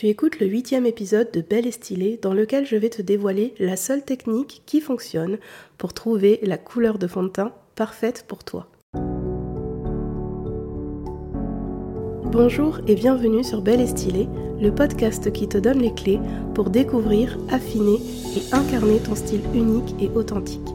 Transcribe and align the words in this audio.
Tu 0.00 0.08
écoutes 0.08 0.40
le 0.40 0.46
huitième 0.46 0.86
épisode 0.86 1.30
de 1.30 1.42
Belle 1.42 1.66
et 1.66 1.72
Stylée 1.72 2.18
dans 2.22 2.32
lequel 2.32 2.64
je 2.64 2.74
vais 2.74 2.88
te 2.88 3.02
dévoiler 3.02 3.52
la 3.58 3.76
seule 3.76 4.02
technique 4.02 4.62
qui 4.64 4.80
fonctionne 4.80 5.36
pour 5.76 5.92
trouver 5.92 6.40
la 6.42 6.56
couleur 6.56 6.96
de 6.96 7.06
fond 7.06 7.22
de 7.22 7.28
teint 7.28 7.52
parfaite 7.74 8.24
pour 8.26 8.42
toi. 8.42 8.66
Bonjour 12.32 12.80
et 12.86 12.94
bienvenue 12.94 13.44
sur 13.44 13.60
Belle 13.60 13.82
et 13.82 13.86
Stylée, 13.86 14.26
le 14.58 14.74
podcast 14.74 15.30
qui 15.32 15.48
te 15.48 15.58
donne 15.58 15.80
les 15.80 15.92
clés 15.92 16.20
pour 16.54 16.70
découvrir, 16.70 17.36
affiner 17.50 17.98
et 18.34 18.54
incarner 18.54 19.00
ton 19.00 19.14
style 19.14 19.42
unique 19.52 19.94
et 20.00 20.08
authentique. 20.14 20.66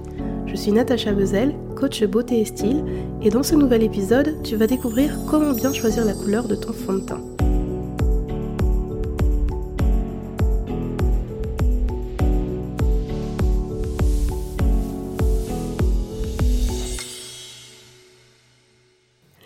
Je 0.45 0.55
suis 0.55 0.71
Natacha 0.71 1.13
Bezel, 1.13 1.55
coach 1.75 2.03
beauté 2.03 2.41
et 2.41 2.45
style, 2.45 2.83
et 3.23 3.31
dans 3.31 3.41
ce 3.41 3.55
nouvel 3.55 3.81
épisode, 3.81 4.43
tu 4.43 4.55
vas 4.55 4.67
découvrir 4.67 5.17
comment 5.27 5.53
bien 5.53 5.73
choisir 5.73 6.05
la 6.05 6.13
couleur 6.13 6.47
de 6.47 6.53
ton 6.53 6.73
fond 6.73 6.93
de 6.93 6.99
teint. 6.99 7.34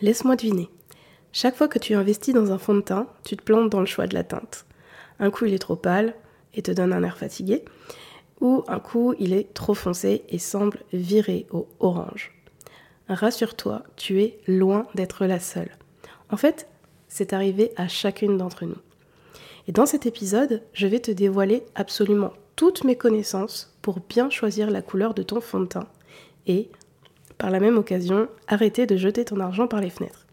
Laisse-moi 0.01 0.35
deviner. 0.37 0.69
Chaque 1.33 1.55
fois 1.55 1.67
que 1.67 1.79
tu 1.79 1.93
investis 1.93 2.33
dans 2.33 2.51
un 2.51 2.57
fond 2.57 2.75
de 2.75 2.81
teint, 2.81 3.07
tu 3.25 3.35
te 3.35 3.43
plantes 3.43 3.69
dans 3.69 3.81
le 3.81 3.85
choix 3.85 4.07
de 4.07 4.13
la 4.13 4.23
teinte. 4.23 4.65
Un 5.19 5.29
coup, 5.29 5.45
il 5.45 5.53
est 5.53 5.59
trop 5.59 5.75
pâle 5.75 6.15
et 6.53 6.61
te 6.61 6.71
donne 6.71 6.93
un 6.93 7.03
air 7.03 7.17
fatigué, 7.17 7.65
ou 8.39 8.63
un 8.67 8.79
coup, 8.79 9.13
il 9.19 9.33
est 9.33 9.53
trop 9.53 9.73
foncé 9.73 10.23
et 10.29 10.39
semble 10.39 10.79
virer 10.93 11.45
au 11.51 11.67
orange. 11.79 12.31
Rassure-toi, 13.09 13.83
tu 13.97 14.21
es 14.21 14.39
loin 14.47 14.87
d'être 14.95 15.25
la 15.25 15.39
seule. 15.39 15.77
En 16.31 16.37
fait, 16.37 16.67
c'est 17.09 17.33
arrivé 17.33 17.71
à 17.75 17.87
chacune 17.87 18.37
d'entre 18.37 18.65
nous. 18.65 18.77
Et 19.67 19.71
dans 19.71 19.85
cet 19.85 20.05
épisode, 20.05 20.63
je 20.73 20.87
vais 20.87 20.99
te 20.99 21.11
dévoiler 21.11 21.63
absolument 21.75 22.31
toutes 22.55 22.85
mes 22.85 22.95
connaissances 22.95 23.75
pour 23.81 23.99
bien 23.99 24.29
choisir 24.29 24.71
la 24.71 24.81
couleur 24.81 25.13
de 25.13 25.23
ton 25.23 25.41
fond 25.41 25.59
de 25.59 25.65
teint 25.65 25.87
et 26.47 26.69
par 27.39 27.49
la 27.49 27.59
même 27.59 27.77
occasion, 27.77 28.27
arrêter 28.47 28.85
de 28.85 28.97
jeter 28.97 29.25
ton 29.25 29.39
argent 29.39 29.67
par 29.67 29.81
les 29.81 29.89
fenêtres. 29.89 30.27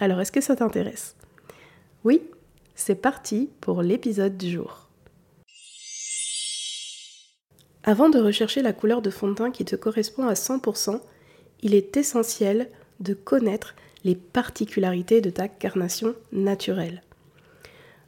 Alors, 0.00 0.20
est-ce 0.20 0.32
que 0.32 0.40
ça 0.40 0.56
t'intéresse? 0.56 1.14
Oui 2.02 2.22
C'est 2.74 2.96
parti 2.96 3.50
pour 3.60 3.82
l'épisode 3.82 4.36
du 4.36 4.50
jour. 4.50 4.88
Avant 7.84 8.08
de 8.08 8.18
rechercher 8.18 8.62
la 8.62 8.72
couleur 8.72 9.02
de 9.02 9.10
fond 9.10 9.28
de 9.28 9.34
teint 9.34 9.50
qui 9.52 9.64
te 9.64 9.76
correspond 9.76 10.26
à 10.26 10.32
100%, 10.32 11.00
il 11.62 11.74
est 11.74 11.96
essentiel 11.96 12.68
de 13.00 13.14
connaître 13.14 13.76
les 14.02 14.16
particularités 14.16 15.20
de 15.20 15.30
ta 15.30 15.48
carnation 15.48 16.14
naturelle. 16.32 17.02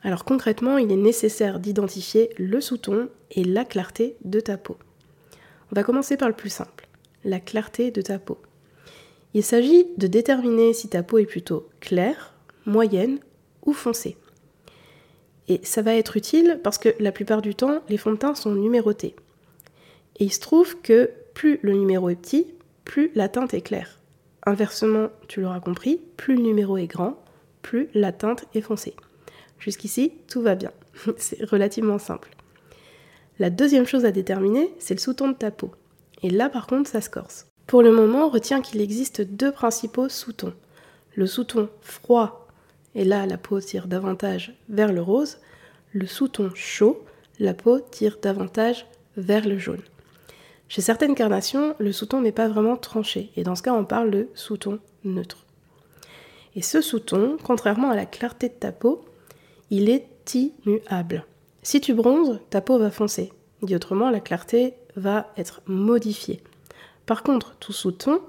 Alors 0.02 0.24
concrètement, 0.24 0.78
il 0.78 0.90
est 0.90 0.96
nécessaire 0.96 1.60
d'identifier 1.60 2.30
le 2.38 2.60
sous-ton 2.60 3.08
et 3.33 3.44
la 3.44 3.64
clarté 3.64 4.16
de 4.24 4.40
ta 4.40 4.56
peau. 4.56 4.78
On 5.70 5.74
va 5.74 5.84
commencer 5.84 6.16
par 6.16 6.28
le 6.28 6.34
plus 6.34 6.50
simple 6.50 6.88
la 7.24 7.41
clarté 7.41 7.91
de 7.91 8.02
ta 8.02 8.19
peau. 8.19 8.38
Il 9.34 9.42
s'agit 9.42 9.86
de 9.97 10.06
déterminer 10.06 10.72
si 10.72 10.88
ta 10.88 11.02
peau 11.02 11.19
est 11.19 11.27
plutôt 11.27 11.69
claire, 11.80 12.34
moyenne 12.66 13.19
ou 13.64 13.72
foncée. 13.72 14.16
Et 15.48 15.61
ça 15.62 15.83
va 15.83 15.94
être 15.94 16.16
utile 16.16 16.61
parce 16.62 16.78
que 16.78 16.94
la 16.98 17.12
plupart 17.12 17.42
du 17.42 17.55
temps, 17.55 17.83
les 17.89 17.96
fonds 17.96 18.12
de 18.12 18.16
teint 18.16 18.34
sont 18.34 18.55
numérotés. 18.55 19.16
Et 20.19 20.24
il 20.24 20.33
se 20.33 20.41
trouve 20.41 20.80
que 20.80 21.11
plus 21.34 21.58
le 21.62 21.72
numéro 21.72 22.08
est 22.08 22.16
petit, 22.16 22.46
plus 22.84 23.11
la 23.14 23.28
teinte 23.28 23.55
est 23.55 23.62
claire. 23.62 23.98
Inversement, 24.44 25.08
tu 25.27 25.41
l'auras 25.41 25.61
compris, 25.61 26.00
plus 26.16 26.36
le 26.36 26.42
numéro 26.42 26.77
est 26.77 26.86
grand, 26.86 27.22
plus 27.62 27.89
la 27.94 28.12
teinte 28.12 28.46
est 28.55 28.61
foncée. 28.61 28.94
Jusqu'ici, 29.58 30.12
tout 30.28 30.42
va 30.42 30.55
bien. 30.55 30.72
c'est 31.16 31.44
relativement 31.44 31.98
simple. 31.98 32.30
La 33.39 33.50
deuxième 33.50 33.86
chose 33.86 34.05
à 34.05 34.11
déterminer, 34.11 34.72
c'est 34.78 34.94
le 34.94 35.00
sous-ton 35.00 35.28
de 35.28 35.34
ta 35.34 35.50
peau. 35.50 35.70
Et 36.22 36.30
là, 36.30 36.48
par 36.48 36.66
contre, 36.66 36.91
ça 36.91 37.00
se 37.00 37.11
corse. 37.11 37.47
Pour 37.66 37.83
le 37.83 37.92
moment, 37.92 38.28
retiens 38.28 38.61
qu'il 38.61 38.80
existe 38.80 39.20
deux 39.20 39.52
principaux 39.52 40.08
sous-tons. 40.08 40.55
Le 41.14 41.27
sous-ton 41.27 41.68
froid, 41.80 42.46
et 42.95 43.05
là, 43.05 43.27
la 43.27 43.36
peau 43.36 43.61
tire 43.61 43.86
davantage 43.86 44.55
vers 44.68 44.92
le 44.92 45.02
rose. 45.02 45.39
Le 45.92 46.06
sous-ton 46.06 46.51
chaud, 46.55 47.05
la 47.39 47.55
peau 47.55 47.80
tire 47.80 48.18
davantage 48.20 48.86
vers 49.17 49.46
le 49.46 49.58
jaune. 49.58 49.83
Chez 50.68 50.83
certaines 50.83 51.14
carnations, 51.14 51.74
le 51.79 51.92
sous-ton 51.92 52.20
n'est 52.20 52.33
pas 52.33 52.48
vraiment 52.48 52.77
tranché, 52.77 53.30
et 53.36 53.42
dans 53.42 53.55
ce 53.55 53.62
cas, 53.62 53.73
on 53.73 53.85
parle 53.85 54.11
de 54.11 54.29
sous-ton 54.35 54.80
neutre. 55.05 55.46
Et 56.55 56.62
ce 56.62 56.80
sous-ton, 56.80 57.36
contrairement 57.42 57.90
à 57.90 57.96
la 57.96 58.06
clarté 58.06 58.48
de 58.48 58.55
ta 58.55 58.73
peau, 58.73 59.05
il 59.70 59.89
est 59.89 60.08
immuable. 60.35 61.24
Si 61.62 61.80
tu 61.80 61.95
bronzes, 61.95 62.40
ta 62.50 62.61
peau 62.61 62.79
va 62.79 62.90
foncer. 62.90 63.33
Dit 63.62 63.77
autrement, 63.77 64.11
la 64.11 64.20
clarté 64.20 64.74
va 64.98 65.33
être 65.36 65.63
modifié. 65.67 66.42
Par 67.07 67.23
contre, 67.23 67.55
tout 67.57 67.73
sous-ton, 67.73 68.20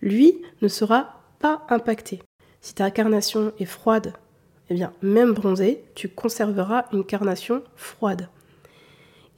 lui, 0.00 0.42
ne 0.62 0.68
sera 0.68 1.20
pas 1.38 1.66
impacté. 1.68 2.22
Si 2.60 2.74
ta 2.74 2.90
carnation 2.90 3.52
est 3.58 3.66
froide, 3.66 4.14
eh 4.70 4.74
bien, 4.74 4.92
même 5.02 5.32
bronzée, 5.32 5.84
tu 5.94 6.08
conserveras 6.08 6.86
une 6.92 7.04
carnation 7.04 7.62
froide. 7.76 8.28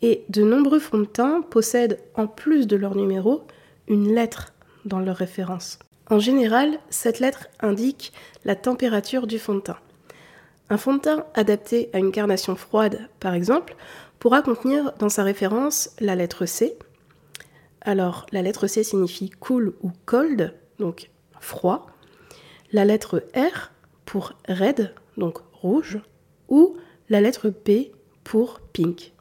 Et 0.01 0.25
de 0.29 0.43
nombreux 0.43 0.79
fonds 0.79 0.99
de 0.99 1.05
teint 1.05 1.43
possèdent, 1.43 1.99
en 2.15 2.27
plus 2.27 2.67
de 2.67 2.77
leur 2.77 2.95
numéro, 2.95 3.45
une 3.89 4.15
lettre 4.15 4.53
dans 4.85 5.01
leur 5.01 5.17
référence. 5.17 5.79
En 6.09 6.19
général, 6.19 6.79
cette 6.89 7.21
lettre 7.21 7.49
indique 7.61 8.13
la 8.45 8.57
température 8.57 9.27
du 9.27 9.39
fond 9.39 9.57
de 9.57 9.61
teint. 9.61 9.79
Un 10.71 10.79
fond 10.79 10.95
de 10.95 11.01
teint 11.01 11.25
adapté 11.35 11.91
à 11.93 11.99
une 11.99 12.13
carnation 12.13 12.55
froide, 12.55 13.09
par 13.21 13.35
exemple, 13.35 13.77
pourra 14.19 14.43
contenir 14.43 14.93
dans 14.99 15.09
sa 15.09 15.23
référence 15.23 15.91
la 16.01 16.17
lettre 16.17 16.47
C. 16.47 16.77
Alors, 17.81 18.27
la 18.33 18.43
lettre 18.43 18.67
C 18.67 18.83
signifie 18.83 19.31
cool 19.31 19.75
ou 19.83 19.93
cold, 20.05 20.55
donc 20.79 21.11
froid. 21.41 21.87
La 22.73 22.85
lettre 22.85 23.25
R 23.35 23.71
pour 24.05 24.35
red, 24.49 24.95
donc 25.17 25.39
rouge. 25.53 26.01
Ou 26.49 26.77
la 27.09 27.21
lettre 27.21 27.51
P 27.51 27.93
pour 28.25 28.61
pink, 28.73 29.13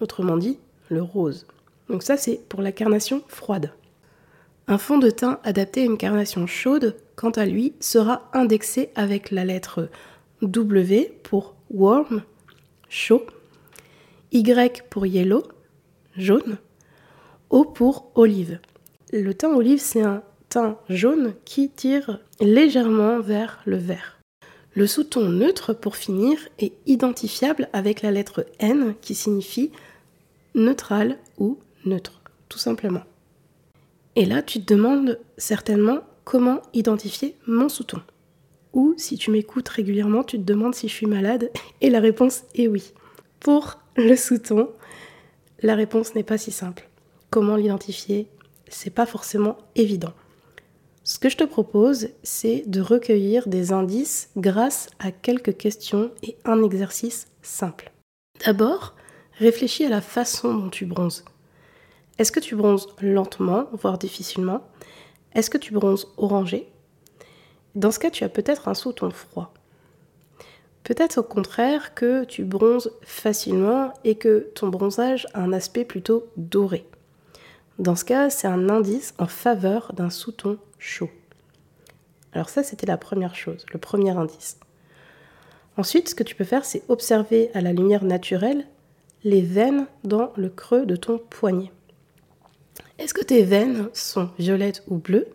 autrement 0.00 0.36
dit 0.36 0.58
le 0.88 1.02
rose. 1.02 1.46
Donc 1.88 2.02
ça, 2.02 2.16
c'est 2.16 2.40
pour 2.48 2.62
la 2.62 2.72
carnation 2.72 3.22
froide. 3.28 3.72
Un 4.68 4.78
fond 4.78 4.98
de 4.98 5.10
teint 5.10 5.40
adapté 5.42 5.82
à 5.82 5.84
une 5.84 5.98
carnation 5.98 6.46
chaude, 6.46 6.96
quant 7.16 7.30
à 7.30 7.44
lui, 7.44 7.74
sera 7.80 8.30
indexé 8.32 8.90
avec 8.94 9.30
la 9.30 9.44
lettre 9.44 9.88
W 10.42 11.18
pour 11.22 11.54
warm, 11.70 12.22
chaud, 12.88 13.26
y 14.32 14.82
pour 14.90 15.06
yellow, 15.06 15.42
jaune. 16.16 16.58
O 17.50 17.64
pour 17.64 18.10
olive. 18.14 18.58
Le 19.12 19.34
teint 19.34 19.54
olive, 19.54 19.80
c'est 19.80 20.02
un 20.02 20.22
teint 20.48 20.78
jaune 20.88 21.34
qui 21.44 21.68
tire 21.68 22.20
légèrement 22.40 23.20
vers 23.20 23.60
le 23.66 23.76
vert. 23.76 24.18
Le 24.74 24.86
sous-ton 24.86 25.28
neutre, 25.28 25.74
pour 25.74 25.96
finir, 25.96 26.38
est 26.58 26.72
identifiable 26.86 27.68
avec 27.74 28.00
la 28.00 28.10
lettre 28.10 28.46
N 28.58 28.94
qui 29.02 29.14
signifie 29.14 29.70
neutral 30.54 31.18
ou 31.36 31.58
neutre, 31.84 32.22
tout 32.48 32.58
simplement. 32.58 33.02
Et 34.16 34.24
là, 34.24 34.42
tu 34.42 34.62
te 34.62 34.72
demandes 34.72 35.18
certainement 35.36 36.00
comment 36.24 36.62
identifier 36.72 37.36
mon 37.46 37.68
sous-ton. 37.68 38.00
Ou 38.72 38.94
si 38.96 39.18
tu 39.18 39.30
m'écoutes 39.30 39.68
régulièrement, 39.68 40.24
tu 40.24 40.38
te 40.38 40.44
demandes 40.44 40.74
si 40.74 40.88
je 40.88 40.94
suis 40.94 41.06
malade, 41.06 41.50
et 41.82 41.90
la 41.90 42.00
réponse 42.00 42.44
est 42.54 42.66
oui. 42.66 42.94
Pour 43.42 43.80
le 43.96 44.14
sous-ton, 44.14 44.70
la 45.62 45.74
réponse 45.74 46.14
n'est 46.14 46.22
pas 46.22 46.38
si 46.38 46.52
simple. 46.52 46.88
Comment 47.28 47.56
l'identifier? 47.56 48.28
C'est 48.68 48.94
pas 48.94 49.04
forcément 49.04 49.58
évident. 49.74 50.12
Ce 51.02 51.18
que 51.18 51.28
je 51.28 51.36
te 51.36 51.42
propose, 51.42 52.10
c'est 52.22 52.62
de 52.68 52.80
recueillir 52.80 53.48
des 53.48 53.72
indices 53.72 54.30
grâce 54.36 54.90
à 55.00 55.10
quelques 55.10 55.56
questions 55.56 56.12
et 56.22 56.36
un 56.44 56.62
exercice 56.62 57.26
simple. 57.42 57.90
D'abord, 58.46 58.94
réfléchis 59.38 59.86
à 59.86 59.88
la 59.88 60.02
façon 60.02 60.54
dont 60.54 60.70
tu 60.70 60.86
bronzes. 60.86 61.24
Est-ce 62.18 62.30
que 62.30 62.38
tu 62.38 62.54
bronzes 62.54 62.94
lentement, 63.00 63.66
voire 63.72 63.98
difficilement? 63.98 64.62
Est-ce 65.34 65.50
que 65.50 65.58
tu 65.58 65.72
bronzes 65.72 66.06
orangé? 66.16 66.70
Dans 67.74 67.90
ce 67.90 67.98
cas, 67.98 68.10
tu 68.10 68.22
as 68.22 68.28
peut-être 68.28 68.68
un 68.68 68.74
sous-ton 68.74 69.10
froid. 69.10 69.52
Peut-être 70.84 71.18
au 71.18 71.22
contraire 71.22 71.94
que 71.94 72.24
tu 72.24 72.44
bronzes 72.44 72.92
facilement 73.02 73.92
et 74.04 74.16
que 74.16 74.50
ton 74.54 74.68
bronzage 74.68 75.28
a 75.32 75.40
un 75.40 75.52
aspect 75.52 75.84
plutôt 75.84 76.26
doré. 76.36 76.86
Dans 77.78 77.94
ce 77.94 78.04
cas, 78.04 78.30
c'est 78.30 78.48
un 78.48 78.68
indice 78.68 79.14
en 79.18 79.26
faveur 79.26 79.92
d'un 79.94 80.10
sous-ton 80.10 80.58
chaud. 80.78 81.10
Alors 82.32 82.48
ça, 82.48 82.62
c'était 82.62 82.86
la 82.86 82.96
première 82.96 83.34
chose, 83.34 83.64
le 83.72 83.78
premier 83.78 84.10
indice. 84.10 84.58
Ensuite, 85.76 86.08
ce 86.08 86.14
que 86.14 86.22
tu 86.22 86.34
peux 86.34 86.44
faire, 86.44 86.64
c'est 86.64 86.82
observer 86.88 87.50
à 87.54 87.60
la 87.60 87.72
lumière 87.72 88.04
naturelle 88.04 88.66
les 89.24 89.42
veines 89.42 89.86
dans 90.04 90.32
le 90.36 90.48
creux 90.48 90.84
de 90.84 90.96
ton 90.96 91.18
poignet. 91.18 91.70
Est-ce 92.98 93.14
que 93.14 93.24
tes 93.24 93.42
veines 93.42 93.88
sont 93.92 94.30
violettes 94.38 94.82
ou 94.88 94.96
bleues 94.96 95.28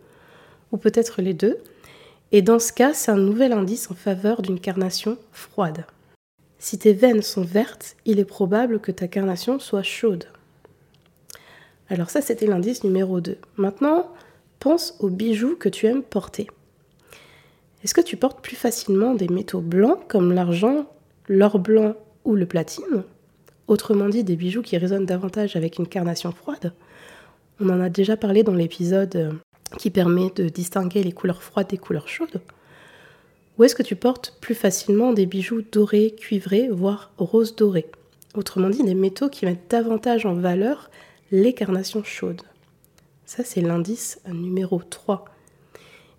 Ou 0.71 0.77
peut-être 0.77 1.21
les 1.21 1.33
deux? 1.33 1.57
Et 2.31 2.41
dans 2.41 2.59
ce 2.59 2.73
cas, 2.73 2.93
c'est 2.93 3.11
un 3.11 3.17
nouvel 3.17 3.53
indice 3.53 3.89
en 3.89 3.95
faveur 3.95 4.41
d'une 4.41 4.59
carnation 4.59 5.17
froide. 5.31 5.85
Si 6.59 6.77
tes 6.77 6.93
veines 6.93 7.21
sont 7.21 7.43
vertes, 7.43 7.95
il 8.05 8.19
est 8.19 8.25
probable 8.25 8.79
que 8.79 8.91
ta 8.91 9.07
carnation 9.07 9.59
soit 9.59 9.83
chaude. 9.83 10.25
Alors 11.89 12.09
ça, 12.09 12.21
c'était 12.21 12.47
l'indice 12.47 12.83
numéro 12.83 13.21
2. 13.21 13.37
Maintenant, 13.55 14.11
pense 14.59 14.95
aux 14.99 15.09
bijoux 15.09 15.55
que 15.55 15.69
tu 15.69 15.85
aimes 15.85 16.03
porter. 16.03 16.47
Est-ce 17.83 17.93
que 17.93 18.01
tu 18.01 18.17
portes 18.17 18.41
plus 18.41 18.55
facilement 18.55 19.13
des 19.13 19.27
métaux 19.27 19.61
blancs 19.61 19.99
comme 20.07 20.33
l'argent, 20.33 20.87
l'or 21.27 21.59
blanc 21.59 21.95
ou 22.25 22.35
le 22.35 22.45
platine? 22.45 23.03
Autrement 23.67 24.09
dit, 24.09 24.23
des 24.23 24.35
bijoux 24.35 24.61
qui 24.61 24.77
résonnent 24.77 25.05
davantage 25.05 25.55
avec 25.55 25.77
une 25.77 25.87
carnation 25.87 26.31
froide? 26.31 26.73
On 27.59 27.69
en 27.69 27.79
a 27.79 27.89
déjà 27.89 28.17
parlé 28.17 28.43
dans 28.43 28.53
l'épisode 28.53 29.15
euh, 29.15 29.31
qui 29.77 29.89
permet 29.89 30.29
de 30.35 30.49
distinguer 30.49 31.03
les 31.03 31.11
couleurs 31.11 31.43
froides 31.43 31.69
des 31.69 31.77
couleurs 31.77 32.07
chaudes. 32.07 32.41
Ou 33.57 33.63
est-ce 33.63 33.75
que 33.75 33.83
tu 33.83 33.95
portes 33.95 34.37
plus 34.39 34.55
facilement 34.55 35.13
des 35.13 35.25
bijoux 35.25 35.63
dorés, 35.71 36.15
cuivrés, 36.17 36.69
voire 36.69 37.11
rose 37.17 37.55
doré 37.55 37.87
Autrement 38.35 38.69
dit, 38.69 38.83
des 38.83 38.93
métaux 38.93 39.29
qui 39.29 39.45
mettent 39.45 39.69
davantage 39.69 40.25
en 40.25 40.35
valeur 40.35 40.91
les 41.31 41.53
carnations 41.53 42.03
chaudes. 42.03 42.43
Ça, 43.25 43.43
c'est 43.43 43.61
l'indice 43.61 44.19
numéro 44.31 44.79
3. 44.79 45.25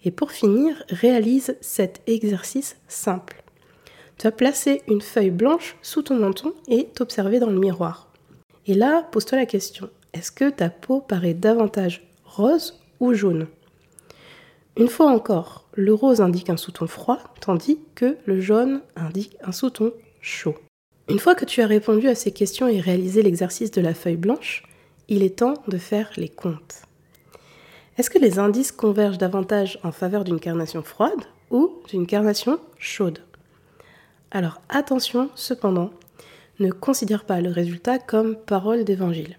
Et 0.05 0.11
pour 0.11 0.33
finir, 0.33 0.83
réalise 0.91 1.57
cet 1.61 2.03
exercice 2.07 2.77
simple. 2.89 3.43
Tu 4.19 4.25
vas 4.25 4.33
placer 4.33 4.83
une 4.89 5.01
feuille 5.01 5.31
blanche 5.31 5.77
sous 5.81 6.03
ton 6.03 6.17
menton 6.17 6.53
et 6.67 6.89
t'observer 6.89 7.39
dans 7.39 7.51
le 7.51 7.59
miroir. 7.59 8.09
Et 8.67 8.75
là, 8.75 9.07
pose-toi 9.11 9.39
la 9.39 9.47
question, 9.47 9.89
est-ce 10.13 10.33
que 10.33 10.51
ta 10.51 10.71
peau 10.71 11.01
paraît 11.01 11.35
davantage 11.35 12.07
rose 12.25 12.78
ou 13.01 13.15
jaune 13.15 13.47
Une 14.77 14.89
fois 14.89 15.11
encore, 15.11 15.69
le 15.75 15.95
rose 15.95 16.21
indique 16.21 16.51
un 16.51 16.57
sous-ton 16.57 16.87
froid, 16.87 17.19
tandis 17.41 17.79
que 17.95 18.17
le 18.27 18.41
jaune 18.41 18.83
indique 18.97 19.37
un 19.43 19.53
sous-ton 19.53 19.93
chaud. 20.21 20.55
Une 21.09 21.19
fois 21.19 21.35
que 21.35 21.45
tu 21.45 21.63
as 21.63 21.67
répondu 21.67 22.09
à 22.09 22.15
ces 22.15 22.33
questions 22.33 22.69
et 22.69 22.81
réalisé 22.81 23.23
l'exercice 23.23 23.71
de 23.71 23.81
la 23.81 23.95
feuille 23.95 24.17
blanche, 24.17 24.65
il 25.09 25.23
est 25.23 25.39
temps 25.39 25.55
de 25.67 25.79
faire 25.79 26.11
les 26.17 26.29
comptes. 26.29 26.83
Est-ce 27.97 28.11
que 28.11 28.19
les 28.19 28.39
indices 28.39 28.73
convergent 28.73 29.19
davantage 29.19 29.79
en 29.83 29.91
faveur 29.91 30.23
d'une 30.23 30.39
carnation 30.39 30.83
froide 30.83 31.25
ou 31.51 31.81
d'une 31.89 32.07
carnation 32.07 32.61
chaude? 32.79 33.21
Alors 34.31 34.61
attention 34.69 35.31
cependant, 35.35 35.91
ne 36.61 36.71
considère 36.71 37.25
pas 37.25 37.41
le 37.41 37.51
résultat 37.51 37.99
comme 37.99 38.37
parole 38.37 38.85
d'évangile. 38.85 39.39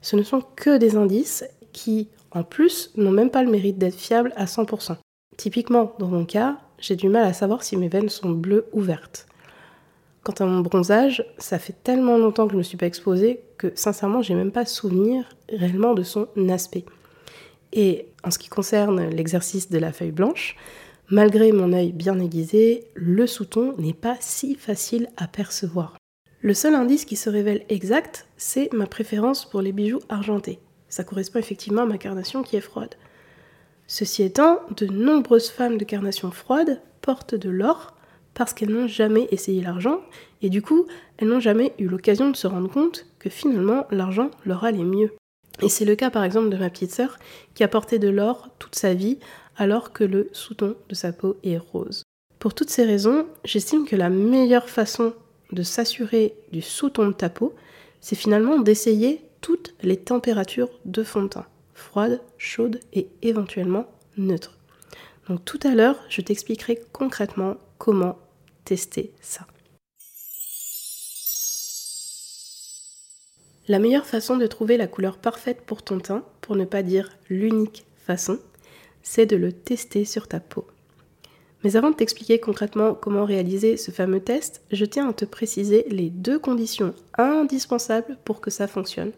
Ce 0.00 0.16
ne 0.16 0.22
sont 0.22 0.42
que 0.54 0.78
des 0.78 0.96
indices 0.96 1.44
qui, 1.72 2.08
en 2.32 2.42
plus, 2.42 2.90
n'ont 2.96 3.10
même 3.10 3.30
pas 3.30 3.42
le 3.42 3.50
mérite 3.50 3.78
d'être 3.78 3.94
fiables 3.94 4.32
à 4.36 4.44
100%. 4.44 4.96
Typiquement, 5.36 5.94
dans 5.98 6.08
mon 6.08 6.24
cas, 6.24 6.58
j'ai 6.78 6.96
du 6.96 7.08
mal 7.08 7.24
à 7.24 7.32
savoir 7.32 7.62
si 7.62 7.76
mes 7.76 7.88
veines 7.88 8.08
sont 8.08 8.30
bleues 8.30 8.66
ou 8.72 8.80
vertes. 8.80 9.26
Quant 10.24 10.34
à 10.44 10.44
mon 10.44 10.60
bronzage, 10.60 11.24
ça 11.38 11.58
fait 11.58 11.76
tellement 11.82 12.18
longtemps 12.18 12.46
que 12.46 12.52
je 12.52 12.56
ne 12.56 12.58
me 12.58 12.64
suis 12.64 12.76
pas 12.76 12.86
exposée 12.86 13.40
que 13.56 13.72
sincèrement, 13.74 14.22
j'ai 14.22 14.34
même 14.34 14.52
pas 14.52 14.66
souvenir 14.66 15.24
réellement 15.48 15.94
de 15.94 16.02
son 16.02 16.28
aspect. 16.50 16.84
Et 17.72 18.06
en 18.24 18.30
ce 18.30 18.38
qui 18.38 18.48
concerne 18.48 19.08
l'exercice 19.08 19.70
de 19.70 19.78
la 19.78 19.92
feuille 19.92 20.12
blanche, 20.12 20.56
malgré 21.10 21.52
mon 21.52 21.72
œil 21.72 21.92
bien 21.92 22.18
aiguisé, 22.20 22.84
le 22.94 23.26
sous-ton 23.26 23.74
n'est 23.78 23.94
pas 23.94 24.16
si 24.20 24.54
facile 24.54 25.08
à 25.16 25.28
percevoir. 25.28 25.96
Le 26.40 26.54
seul 26.54 26.74
indice 26.74 27.04
qui 27.04 27.16
se 27.16 27.30
révèle 27.30 27.64
exact, 27.68 28.26
c'est 28.36 28.72
ma 28.72 28.86
préférence 28.86 29.48
pour 29.48 29.60
les 29.60 29.72
bijoux 29.72 30.00
argentés. 30.08 30.60
Ça 30.88 31.04
correspond 31.04 31.38
effectivement 31.38 31.82
à 31.82 31.86
ma 31.86 31.98
carnation 31.98 32.42
qui 32.42 32.56
est 32.56 32.60
froide. 32.60 32.94
Ceci 33.86 34.22
étant, 34.22 34.60
de 34.76 34.86
nombreuses 34.86 35.50
femmes 35.50 35.78
de 35.78 35.84
carnation 35.84 36.30
froide 36.30 36.80
portent 37.00 37.34
de 37.34 37.50
l'or 37.50 37.94
parce 38.34 38.52
qu'elles 38.52 38.70
n'ont 38.70 38.86
jamais 38.86 39.26
essayé 39.30 39.62
l'argent 39.62 40.00
et 40.42 40.50
du 40.50 40.62
coup, 40.62 40.86
elles 41.16 41.28
n'ont 41.28 41.40
jamais 41.40 41.72
eu 41.78 41.88
l'occasion 41.88 42.30
de 42.30 42.36
se 42.36 42.46
rendre 42.46 42.70
compte 42.70 43.06
que 43.18 43.30
finalement 43.30 43.86
l'argent 43.90 44.30
leur 44.44 44.64
allait 44.64 44.84
mieux. 44.84 45.12
Et 45.62 45.68
c'est 45.68 45.84
le 45.84 45.96
cas 45.96 46.10
par 46.10 46.22
exemple 46.22 46.50
de 46.50 46.56
ma 46.56 46.70
petite 46.70 46.92
sœur 46.92 47.18
qui 47.54 47.64
a 47.64 47.68
porté 47.68 47.98
de 47.98 48.08
l'or 48.08 48.48
toute 48.58 48.76
sa 48.76 48.94
vie 48.94 49.18
alors 49.56 49.92
que 49.92 50.04
le 50.04 50.28
sous-ton 50.32 50.76
de 50.88 50.94
sa 50.94 51.12
peau 51.12 51.36
est 51.42 51.58
rose. 51.58 52.04
Pour 52.38 52.54
toutes 52.54 52.70
ces 52.70 52.84
raisons, 52.84 53.26
j'estime 53.44 53.84
que 53.84 53.96
la 53.96 54.10
meilleure 54.10 54.68
façon 54.68 55.14
de 55.50 55.62
s'assurer 55.62 56.36
du 56.52 56.62
sous-ton 56.62 57.08
de 57.08 57.12
ta 57.12 57.28
peau, 57.28 57.54
c'est 58.00 58.14
finalement 58.14 58.58
d'essayer 58.58 59.20
toutes 59.40 59.74
les 59.82 59.96
températures 59.96 60.70
de 60.84 61.02
fond 61.02 61.22
de 61.22 61.28
teint, 61.28 61.46
froide, 61.74 62.20
chaude 62.38 62.80
et 62.92 63.08
éventuellement 63.22 63.86
neutre. 64.16 64.58
Donc 65.28 65.44
tout 65.44 65.60
à 65.62 65.74
l'heure, 65.74 65.98
je 66.08 66.20
t'expliquerai 66.20 66.80
concrètement 66.92 67.56
comment 67.78 68.18
tester 68.64 69.12
ça. 69.20 69.46
La 73.68 73.78
meilleure 73.78 74.06
façon 74.06 74.38
de 74.38 74.46
trouver 74.46 74.78
la 74.78 74.86
couleur 74.86 75.18
parfaite 75.18 75.60
pour 75.66 75.82
ton 75.82 75.98
teint, 75.98 76.24
pour 76.40 76.56
ne 76.56 76.64
pas 76.64 76.82
dire 76.82 77.10
l'unique 77.28 77.84
façon, 77.96 78.38
c'est 79.02 79.26
de 79.26 79.36
le 79.36 79.52
tester 79.52 80.06
sur 80.06 80.26
ta 80.26 80.40
peau. 80.40 80.66
Mais 81.64 81.76
avant 81.76 81.90
de 81.90 81.96
t'expliquer 81.96 82.38
concrètement 82.38 82.94
comment 82.94 83.24
réaliser 83.24 83.76
ce 83.76 83.90
fameux 83.90 84.20
test, 84.20 84.62
je 84.70 84.84
tiens 84.86 85.10
à 85.10 85.12
te 85.12 85.24
préciser 85.24 85.84
les 85.90 86.08
deux 86.08 86.38
conditions 86.38 86.94
indispensables 87.18 88.16
pour 88.24 88.40
que 88.40 88.50
ça 88.50 88.68
fonctionne. 88.68 89.12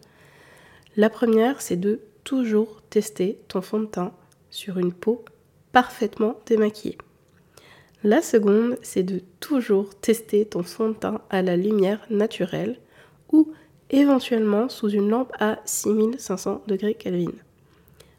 La 0.97 1.09
première, 1.09 1.61
c'est 1.61 1.77
de 1.77 2.01
toujours 2.25 2.81
tester 2.89 3.39
ton 3.47 3.61
fond 3.61 3.79
de 3.79 3.85
teint 3.85 4.11
sur 4.49 4.77
une 4.77 4.91
peau 4.91 5.23
parfaitement 5.71 6.37
démaquillée. 6.45 6.97
La 8.03 8.21
seconde, 8.21 8.77
c'est 8.81 9.03
de 9.03 9.21
toujours 9.39 9.95
tester 9.95 10.45
ton 10.45 10.63
fond 10.63 10.89
de 10.89 10.95
teint 10.95 11.21
à 11.29 11.41
la 11.41 11.55
lumière 11.55 12.05
naturelle 12.09 12.77
ou 13.31 13.53
éventuellement 13.89 14.67
sous 14.67 14.89
une 14.89 15.09
lampe 15.09 15.31
à 15.39 15.59
6500 15.63 16.63
degrés 16.67 16.95
Kelvin. 16.95 17.31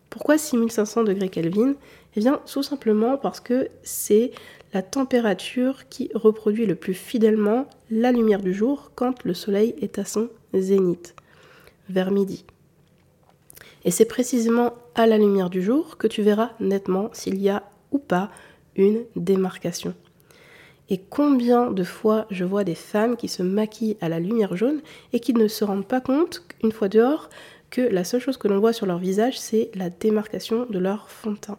Pourquoi 0.09 0.39
6500 0.39 1.05
degrés 1.05 1.29
Kelvin? 1.29 1.75
Eh 2.17 2.21
bien, 2.21 2.41
tout 2.51 2.63
simplement 2.63 3.19
parce 3.19 3.41
que 3.41 3.69
c'est 3.83 4.31
la 4.73 4.81
température 4.81 5.89
qui 5.91 6.11
reproduit 6.15 6.67
le 6.67 6.75
plus 6.75 6.95
fidèlement 6.95 7.67
la 7.91 8.13
lumière 8.13 8.41
du 8.41 8.55
jour 8.55 8.93
quand 8.95 9.25
le 9.25 9.35
soleil 9.35 9.75
est 9.83 9.99
à 9.99 10.07
son 10.07 10.31
zénith, 10.55 11.15
vers 11.91 12.11
midi. 12.11 12.47
Et 13.85 13.91
c'est 13.91 14.05
précisément 14.05 14.75
à 14.95 15.07
la 15.07 15.19
lumière 15.19 15.51
du 15.51 15.63
jour 15.63 15.97
que 15.97 16.07
tu 16.07 16.23
verras 16.23 16.51
nettement 16.61 17.11
s'il 17.13 17.41
y 17.41 17.49
a 17.49 17.65
ou 17.91 17.99
pas 17.99 18.31
une 18.77 19.05
démarcation. 19.17 19.95
Et 20.89 20.99
combien 20.99 21.71
de 21.71 21.85
fois 21.85 22.27
je 22.31 22.45
vois 22.45 22.65
des 22.65 22.75
femmes 22.75 23.17
qui 23.17 23.29
se 23.29 23.43
maquillent 23.43 23.97
à 24.01 24.09
la 24.09 24.21
lumière 24.21 24.57
jaune 24.57 24.83
et 25.13 25.21
qui 25.21 25.33
ne 25.33 25.49
se 25.49 25.65
rendent 25.65 25.87
pas 25.87 26.01
compte, 26.01 26.43
une 26.63 26.73
fois 26.73 26.89
dehors, 26.89 27.31
que 27.71 27.81
la 27.81 28.05
seule 28.05 28.21
chose 28.21 28.37
que 28.37 28.49
l'on 28.49 28.61
voit 28.61 28.75
sur 28.75 28.87
leur 28.87 28.99
visage, 28.99 29.41
c'est 29.41 29.71
la 29.75 29.89
démarcation 29.89 30.67
de 30.67 30.79
leur 30.79 31.09
fond 31.09 31.33
de 31.33 31.39
teint. 31.39 31.59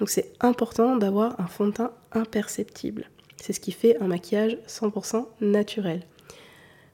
Donc 0.00 0.08
c'est 0.08 0.32
important 0.40 0.96
d'avoir 0.96 1.38
un 1.38 1.46
fond 1.46 1.66
de 1.66 1.72
teint 1.72 1.92
imperceptible. 2.12 3.10
C'est 3.36 3.52
ce 3.52 3.60
qui 3.60 3.72
fait 3.72 4.00
un 4.00 4.06
maquillage 4.06 4.56
100% 4.66 5.26
naturel. 5.40 6.02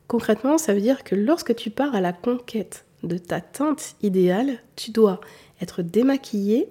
Concrètement, 0.09 0.59
ça 0.59 0.75
veut 0.75 0.81
dire 0.81 1.05
que 1.05 1.15
lorsque 1.15 1.55
tu 1.55 1.71
pars 1.71 1.95
à 1.95 2.01
la 2.01 2.13
conquête 2.13 2.85
de 3.03 3.19
ta 3.19 3.41
teinte 3.41 3.97
idéale, 4.03 4.59
tu 4.77 4.91
dois 4.91 5.21
être 5.61 5.83
démaquillé, 5.83 6.69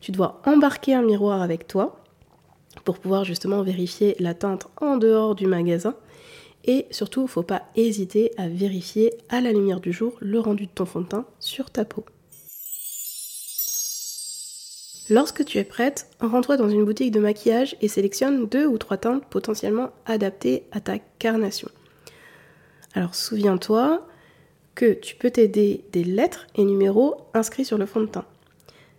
tu 0.00 0.12
dois 0.12 0.40
embarquer 0.44 0.94
un 0.94 1.02
miroir 1.02 1.42
avec 1.42 1.66
toi, 1.66 2.04
pour 2.84 2.98
pouvoir 2.98 3.24
justement 3.24 3.62
vérifier 3.62 4.16
la 4.18 4.34
teinte 4.34 4.66
en 4.80 4.96
dehors 4.96 5.34
du 5.34 5.46
magasin. 5.46 5.94
Et 6.64 6.86
surtout, 6.90 7.20
il 7.20 7.24
ne 7.24 7.28
faut 7.28 7.42
pas 7.42 7.62
hésiter 7.76 8.32
à 8.36 8.48
vérifier 8.48 9.14
à 9.28 9.40
la 9.40 9.52
lumière 9.52 9.80
du 9.80 9.92
jour 9.92 10.16
le 10.20 10.40
rendu 10.40 10.66
de 10.66 10.70
ton 10.70 10.86
fond 10.86 11.02
de 11.02 11.06
teint 11.06 11.26
sur 11.38 11.70
ta 11.70 11.84
peau. 11.84 12.04
Lorsque 15.10 15.44
tu 15.44 15.58
es 15.58 15.64
prête, 15.64 16.08
rends-toi 16.20 16.56
dans 16.56 16.70
une 16.70 16.84
boutique 16.84 17.12
de 17.12 17.20
maquillage 17.20 17.76
et 17.82 17.88
sélectionne 17.88 18.46
deux 18.46 18.66
ou 18.66 18.78
trois 18.78 18.96
teintes 18.96 19.26
potentiellement 19.26 19.90
adaptées 20.06 20.64
à 20.72 20.80
ta 20.80 20.98
carnation. 20.98 21.68
Alors 22.94 23.14
souviens-toi 23.14 24.06
que 24.74 24.92
tu 24.92 25.16
peux 25.16 25.30
t'aider 25.30 25.84
des 25.92 26.04
lettres 26.04 26.46
et 26.56 26.64
numéros 26.64 27.16
inscrits 27.34 27.64
sur 27.64 27.78
le 27.78 27.86
fond 27.86 28.00
de 28.00 28.06
teint. 28.06 28.24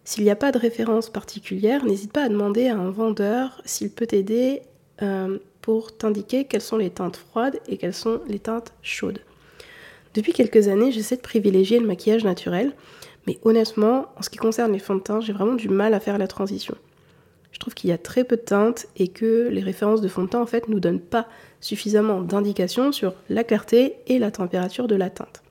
S'il 0.03 0.24
n'y 0.24 0.29
a 0.29 0.36
pas 0.36 0.51
de 0.51 0.60
référence 0.60 1.10
particulière, 1.10 1.84
n'hésite 1.84 2.13
pas 2.13 2.24
à 2.24 2.29
demander 2.29 2.67
à 2.67 2.77
un 2.77 2.91
vendeur 2.91 3.62
s'il 3.65 3.89
peut 3.89 4.05
t'aider 4.05 4.62
euh, 5.01 5.39
pour 5.62 5.98
t'indiquer 5.98 6.46
quelles 6.46 6.62
sont 6.62 6.77
les 6.77 6.91
teintes 6.91 7.17
froides 7.17 7.60
et 7.67 7.77
quelles 7.77 7.94
sont 7.94 8.22
les 8.27 8.39
teintes 8.39 8.74
chaudes. 8.84 9.20
Depuis 10.13 10.32
quelques 10.32 10.67
années, 10.67 10.91
j'essaie 10.91 11.17
de 11.17 11.22
privilégier 11.22 11.79
le 11.79 11.88
maquillage 11.88 12.24
naturel, 12.24 12.74
mais 13.27 13.39
honnêtement, 13.44 14.05
en 14.15 14.22
ce 14.22 14.29
qui 14.29 14.38
concerne 14.38 14.72
les 14.72 14.79
fonds 14.79 14.96
de 14.96 15.01
teint, 15.01 15.22
j'ai 15.22 15.34
vraiment 15.34 15.55
du 15.55 15.70
mal 15.70 15.94
à 15.94 16.00
faire 16.00 16.20
la 16.20 16.27
transition. 16.27 16.75
Je 17.51 17.60
trouve 17.60 17.74
qu'il 17.74 17.89
y 17.89 17.94
a 17.94 17.98
très 17.98 18.24
peu 18.24 18.36
de 18.36 18.41
teintes 18.41 18.86
et 18.98 19.08
que 19.08 19.48
les 19.50 19.62
références 19.62 20.01
de 20.01 20.08
fond 20.08 20.24
de 20.24 20.29
teint 20.29 20.41
en 20.41 20.46
fait 20.46 20.67
nous 20.67 20.79
donnent 20.79 21.00
pas 21.00 21.27
suffisamment 21.62 22.22
d'indications 22.22 22.91
sur 22.91 23.15
la 23.29 23.44
clarté 23.44 23.96
et 24.08 24.20
la 24.20 24.29
température 24.29 24.88
de 24.88 24.96
la 24.96 25.10
teinte. 25.10 25.41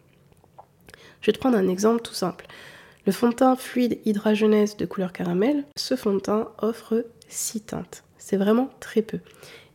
Je 1.25 1.31
vais 1.31 1.33
te 1.33 1.39
prendre 1.39 1.57
un 1.57 1.69
exemple 1.69 2.03
tout 2.03 2.13
simple. 2.13 2.45
Le 3.07 3.13
fond 3.13 3.31
de 3.31 3.35
teint 3.35 3.57
fluide 3.57 3.99
Hydra 4.05 4.35
de 4.35 4.85
couleur 4.85 5.11
caramel, 5.11 5.65
ce 5.75 5.97
fond 5.97 6.13
de 6.13 6.21
teint 6.21 6.51
offre 6.61 7.07
6 7.31 7.63
teintes. 7.63 8.05
C'est 8.19 8.37
vraiment 8.37 8.69
très 8.79 9.01
peu. 9.01 9.21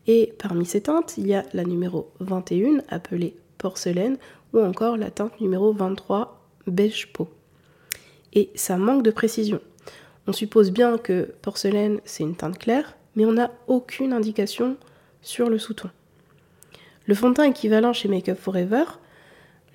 Et 0.06 0.36
parmi 0.38 0.68
ces 0.68 0.82
teintes, 0.82 1.16
il 1.18 1.26
y 1.26 1.34
a 1.34 1.44
la 1.54 1.64
numéro 1.64 2.12
21 2.20 2.84
appelée 2.90 3.36
porcelaine 3.58 4.18
ou 4.54 4.60
encore 4.60 4.96
la 4.96 5.10
teinte 5.10 5.42
numéro 5.42 5.74
23 5.74 6.40
beige 6.68 7.12
peau. 7.14 7.28
Et 8.34 8.52
ça 8.54 8.78
manque 8.78 9.02
de 9.02 9.10
précision. 9.10 9.60
On 10.28 10.34
suppose 10.34 10.70
bien 10.70 11.00
que 11.00 11.34
porcelaine 11.42 12.00
c'est 12.06 12.22
une 12.22 12.36
teinte 12.36 12.60
claire, 12.60 12.96
mais 13.16 13.26
on 13.26 13.34
n'a 13.34 13.50
aucune 13.66 14.14
indication 14.14 14.78
sur 15.24 15.50
le 15.50 15.58
sous-ton. 15.58 15.90
Le 17.08 17.16
fond 17.16 17.30
de 17.30 17.34
teint 17.34 17.46
équivalent 17.46 17.92
chez 17.92 18.08
Make 18.08 18.30
Up 18.30 18.38
Forever, 18.38 18.84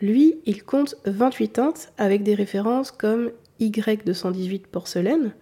lui, 0.00 0.36
il 0.46 0.64
compte 0.64 0.96
28 1.06 1.48
teintes 1.48 1.92
avec 1.98 2.22
des 2.22 2.34
références 2.34 2.90
comme 2.90 3.30
Y218 3.60 4.66
porcelaine. 4.66 5.34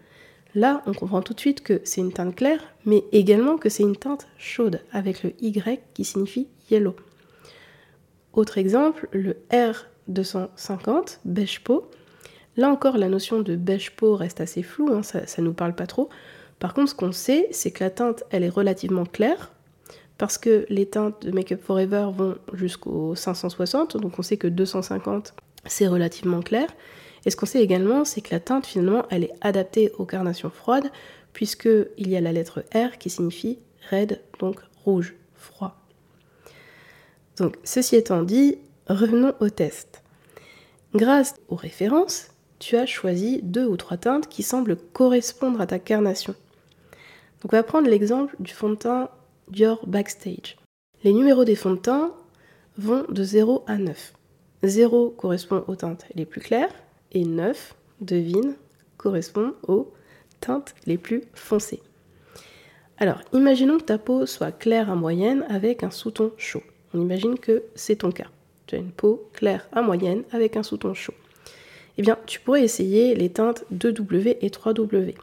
Là, 0.54 0.82
on 0.86 0.92
comprend 0.92 1.22
tout 1.22 1.32
de 1.32 1.40
suite 1.40 1.62
que 1.62 1.80
c'est 1.84 2.02
une 2.02 2.12
teinte 2.12 2.36
claire, 2.36 2.74
mais 2.84 3.04
également 3.12 3.56
que 3.56 3.68
c'est 3.68 3.82
une 3.82 3.96
teinte 3.96 4.28
chaude 4.36 4.80
avec 4.92 5.22
le 5.22 5.32
Y 5.40 5.80
qui 5.94 6.04
signifie 6.04 6.48
yellow. 6.70 6.94
Autre 8.34 8.58
exemple, 8.58 9.08
le 9.12 9.36
R250 9.50 11.18
beige 11.24 11.64
peau. 11.64 11.90
Là 12.56 12.68
encore, 12.68 12.98
la 12.98 13.08
notion 13.08 13.40
de 13.40 13.56
beige 13.56 13.92
peau 13.92 14.14
reste 14.14 14.42
assez 14.42 14.62
floue, 14.62 14.92
hein, 14.92 15.02
ça 15.02 15.20
ne 15.38 15.46
nous 15.46 15.54
parle 15.54 15.74
pas 15.74 15.86
trop. 15.86 16.10
Par 16.58 16.74
contre, 16.74 16.90
ce 16.90 16.94
qu'on 16.94 17.12
sait, 17.12 17.48
c'est 17.50 17.70
que 17.70 17.82
la 17.82 17.90
teinte, 17.90 18.24
elle 18.30 18.44
est 18.44 18.48
relativement 18.48 19.06
claire, 19.06 19.52
parce 20.18 20.38
que 20.38 20.66
les 20.68 20.86
teintes 20.86 21.24
de 21.24 21.32
Make 21.32 21.52
Up 21.52 21.62
Forever 21.62 22.08
vont 22.14 22.36
jusqu'au 22.52 23.14
560, 23.14 23.96
donc 23.96 24.18
on 24.18 24.22
sait 24.22 24.36
que 24.36 24.46
250, 24.46 25.34
c'est 25.66 25.88
relativement 25.88 26.42
clair. 26.42 26.68
Et 27.24 27.30
ce 27.30 27.36
qu'on 27.36 27.46
sait 27.46 27.62
également, 27.62 28.04
c'est 28.04 28.20
que 28.20 28.32
la 28.32 28.40
teinte, 28.40 28.66
finalement, 28.66 29.04
elle 29.10 29.24
est 29.24 29.32
adaptée 29.40 29.92
aux 29.98 30.04
carnations 30.04 30.50
froides, 30.50 30.90
puisqu'il 31.32 32.08
y 32.08 32.16
a 32.16 32.20
la 32.20 32.32
lettre 32.32 32.64
R 32.74 32.98
qui 32.98 33.10
signifie 33.10 33.58
red, 33.90 34.20
donc 34.38 34.60
rouge, 34.84 35.14
froid. 35.34 35.76
Donc, 37.38 37.56
ceci 37.64 37.96
étant 37.96 38.22
dit, 38.22 38.58
revenons 38.88 39.34
au 39.40 39.48
test. 39.48 40.02
Grâce 40.94 41.34
aux 41.48 41.56
références, 41.56 42.28
tu 42.58 42.76
as 42.76 42.86
choisi 42.86 43.40
deux 43.42 43.66
ou 43.66 43.76
trois 43.76 43.96
teintes 43.96 44.28
qui 44.28 44.42
semblent 44.42 44.76
correspondre 44.76 45.60
à 45.60 45.66
ta 45.66 45.78
carnation. 45.78 46.34
Donc, 47.40 47.52
on 47.52 47.56
va 47.56 47.62
prendre 47.62 47.88
l'exemple 47.88 48.36
du 48.38 48.52
fond 48.52 48.70
de 48.70 48.74
teint 48.74 49.08
Dior 49.48 49.86
Backstage. 49.86 50.56
Les 51.04 51.12
numéros 51.12 51.44
des 51.44 51.56
fonds 51.56 51.74
de 51.74 51.78
teint 51.78 52.14
vont 52.78 53.04
de 53.08 53.22
0 53.22 53.64
à 53.66 53.76
9. 53.76 54.14
0 54.62 55.10
correspond 55.10 55.64
aux 55.66 55.76
teintes 55.76 56.06
les 56.14 56.24
plus 56.24 56.40
claires 56.40 56.72
et 57.12 57.24
9, 57.24 57.74
devine, 58.00 58.54
correspond 58.96 59.54
aux 59.66 59.92
teintes 60.40 60.74
les 60.86 60.98
plus 60.98 61.24
foncées. 61.34 61.82
Alors, 62.98 63.20
imaginons 63.32 63.78
que 63.78 63.84
ta 63.84 63.98
peau 63.98 64.26
soit 64.26 64.52
claire 64.52 64.90
à 64.90 64.94
moyenne 64.94 65.44
avec 65.48 65.82
un 65.82 65.90
sous-ton 65.90 66.32
chaud. 66.36 66.62
On 66.94 67.00
imagine 67.00 67.38
que 67.38 67.64
c'est 67.74 67.96
ton 67.96 68.12
cas. 68.12 68.28
Tu 68.66 68.76
as 68.76 68.78
une 68.78 68.92
peau 68.92 69.28
claire 69.32 69.68
à 69.72 69.82
moyenne 69.82 70.22
avec 70.30 70.56
un 70.56 70.62
sous-ton 70.62 70.94
chaud. 70.94 71.14
Eh 71.98 72.02
bien, 72.02 72.16
tu 72.26 72.40
pourrais 72.40 72.62
essayer 72.62 73.14
les 73.14 73.30
teintes 73.30 73.64
2W 73.74 74.36
et 74.40 74.48
3W, 74.48 75.14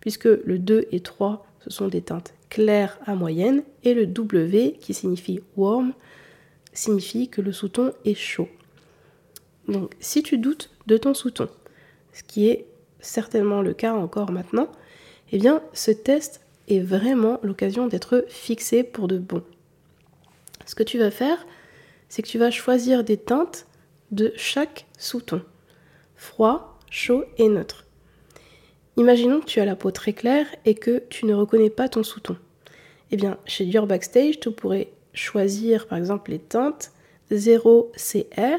puisque 0.00 0.26
le 0.26 0.58
2 0.58 0.86
et 0.92 1.00
3, 1.00 1.46
ce 1.64 1.70
sont 1.70 1.88
des 1.88 2.02
teintes 2.02 2.34
claires 2.52 2.98
à 3.06 3.14
moyenne, 3.14 3.62
et 3.82 3.94
le 3.94 4.06
W, 4.06 4.76
qui 4.78 4.92
signifie 4.92 5.40
warm, 5.56 5.94
signifie 6.74 7.30
que 7.30 7.40
le 7.40 7.50
sous-ton 7.50 7.94
est 8.04 8.12
chaud. 8.12 8.48
Donc, 9.68 9.94
si 10.00 10.22
tu 10.22 10.36
doutes 10.36 10.68
de 10.86 10.98
ton 10.98 11.14
sous-ton, 11.14 11.48
ce 12.12 12.22
qui 12.22 12.50
est 12.50 12.66
certainement 13.00 13.62
le 13.62 13.72
cas 13.72 13.94
encore 13.94 14.30
maintenant, 14.30 14.70
eh 15.32 15.38
bien, 15.38 15.62
ce 15.72 15.92
test 15.92 16.42
est 16.68 16.80
vraiment 16.80 17.40
l'occasion 17.42 17.86
d'être 17.86 18.26
fixé 18.28 18.82
pour 18.82 19.08
de 19.08 19.16
bon. 19.16 19.42
Ce 20.66 20.74
que 20.74 20.82
tu 20.82 20.98
vas 20.98 21.10
faire, 21.10 21.46
c'est 22.10 22.20
que 22.20 22.28
tu 22.28 22.38
vas 22.38 22.50
choisir 22.50 23.02
des 23.02 23.16
teintes 23.16 23.66
de 24.10 24.30
chaque 24.36 24.84
sous-ton. 24.98 25.40
Froid, 26.16 26.78
chaud 26.90 27.24
et 27.38 27.48
neutre. 27.48 27.86
Imaginons 28.96 29.40
que 29.40 29.46
tu 29.46 29.60
as 29.60 29.64
la 29.64 29.76
peau 29.76 29.90
très 29.90 30.12
claire 30.12 30.46
et 30.64 30.74
que 30.74 31.02
tu 31.08 31.24
ne 31.24 31.34
reconnais 31.34 31.70
pas 31.70 31.88
ton 31.88 32.02
sous-ton. 32.02 32.36
Eh 33.10 33.16
bien, 33.16 33.38
chez 33.46 33.64
Dior 33.64 33.86
Backstage, 33.86 34.38
tu 34.38 34.50
pourrais 34.50 34.88
choisir 35.14 35.86
par 35.86 35.98
exemple 35.98 36.30
les 36.30 36.38
teintes 36.38 36.92
0CR, 37.30 38.58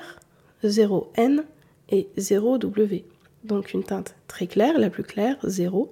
0N 0.64 1.44
et 1.90 2.08
0W. 2.18 3.04
Donc 3.44 3.74
une 3.74 3.84
teinte 3.84 4.16
très 4.28 4.48
claire, 4.48 4.80
la 4.80 4.90
plus 4.90 5.04
claire, 5.04 5.38
0. 5.44 5.92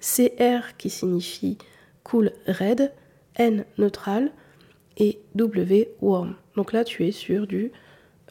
CR 0.00 0.76
qui 0.78 0.90
signifie 0.90 1.58
cool 2.04 2.32
red, 2.46 2.92
N 3.36 3.64
neutral 3.78 4.30
et 4.96 5.18
W 5.34 5.88
warm. 6.00 6.34
Donc 6.56 6.72
là 6.72 6.84
tu 6.84 7.06
es 7.06 7.12
sur 7.12 7.46
du 7.46 7.72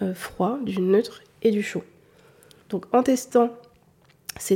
euh, 0.01 0.13
froid, 0.13 0.59
du 0.63 0.79
neutre 0.79 1.21
et 1.41 1.51
du 1.51 1.63
chaud. 1.63 1.83
Donc 2.69 2.85
en 2.93 3.03
testant 3.03 3.49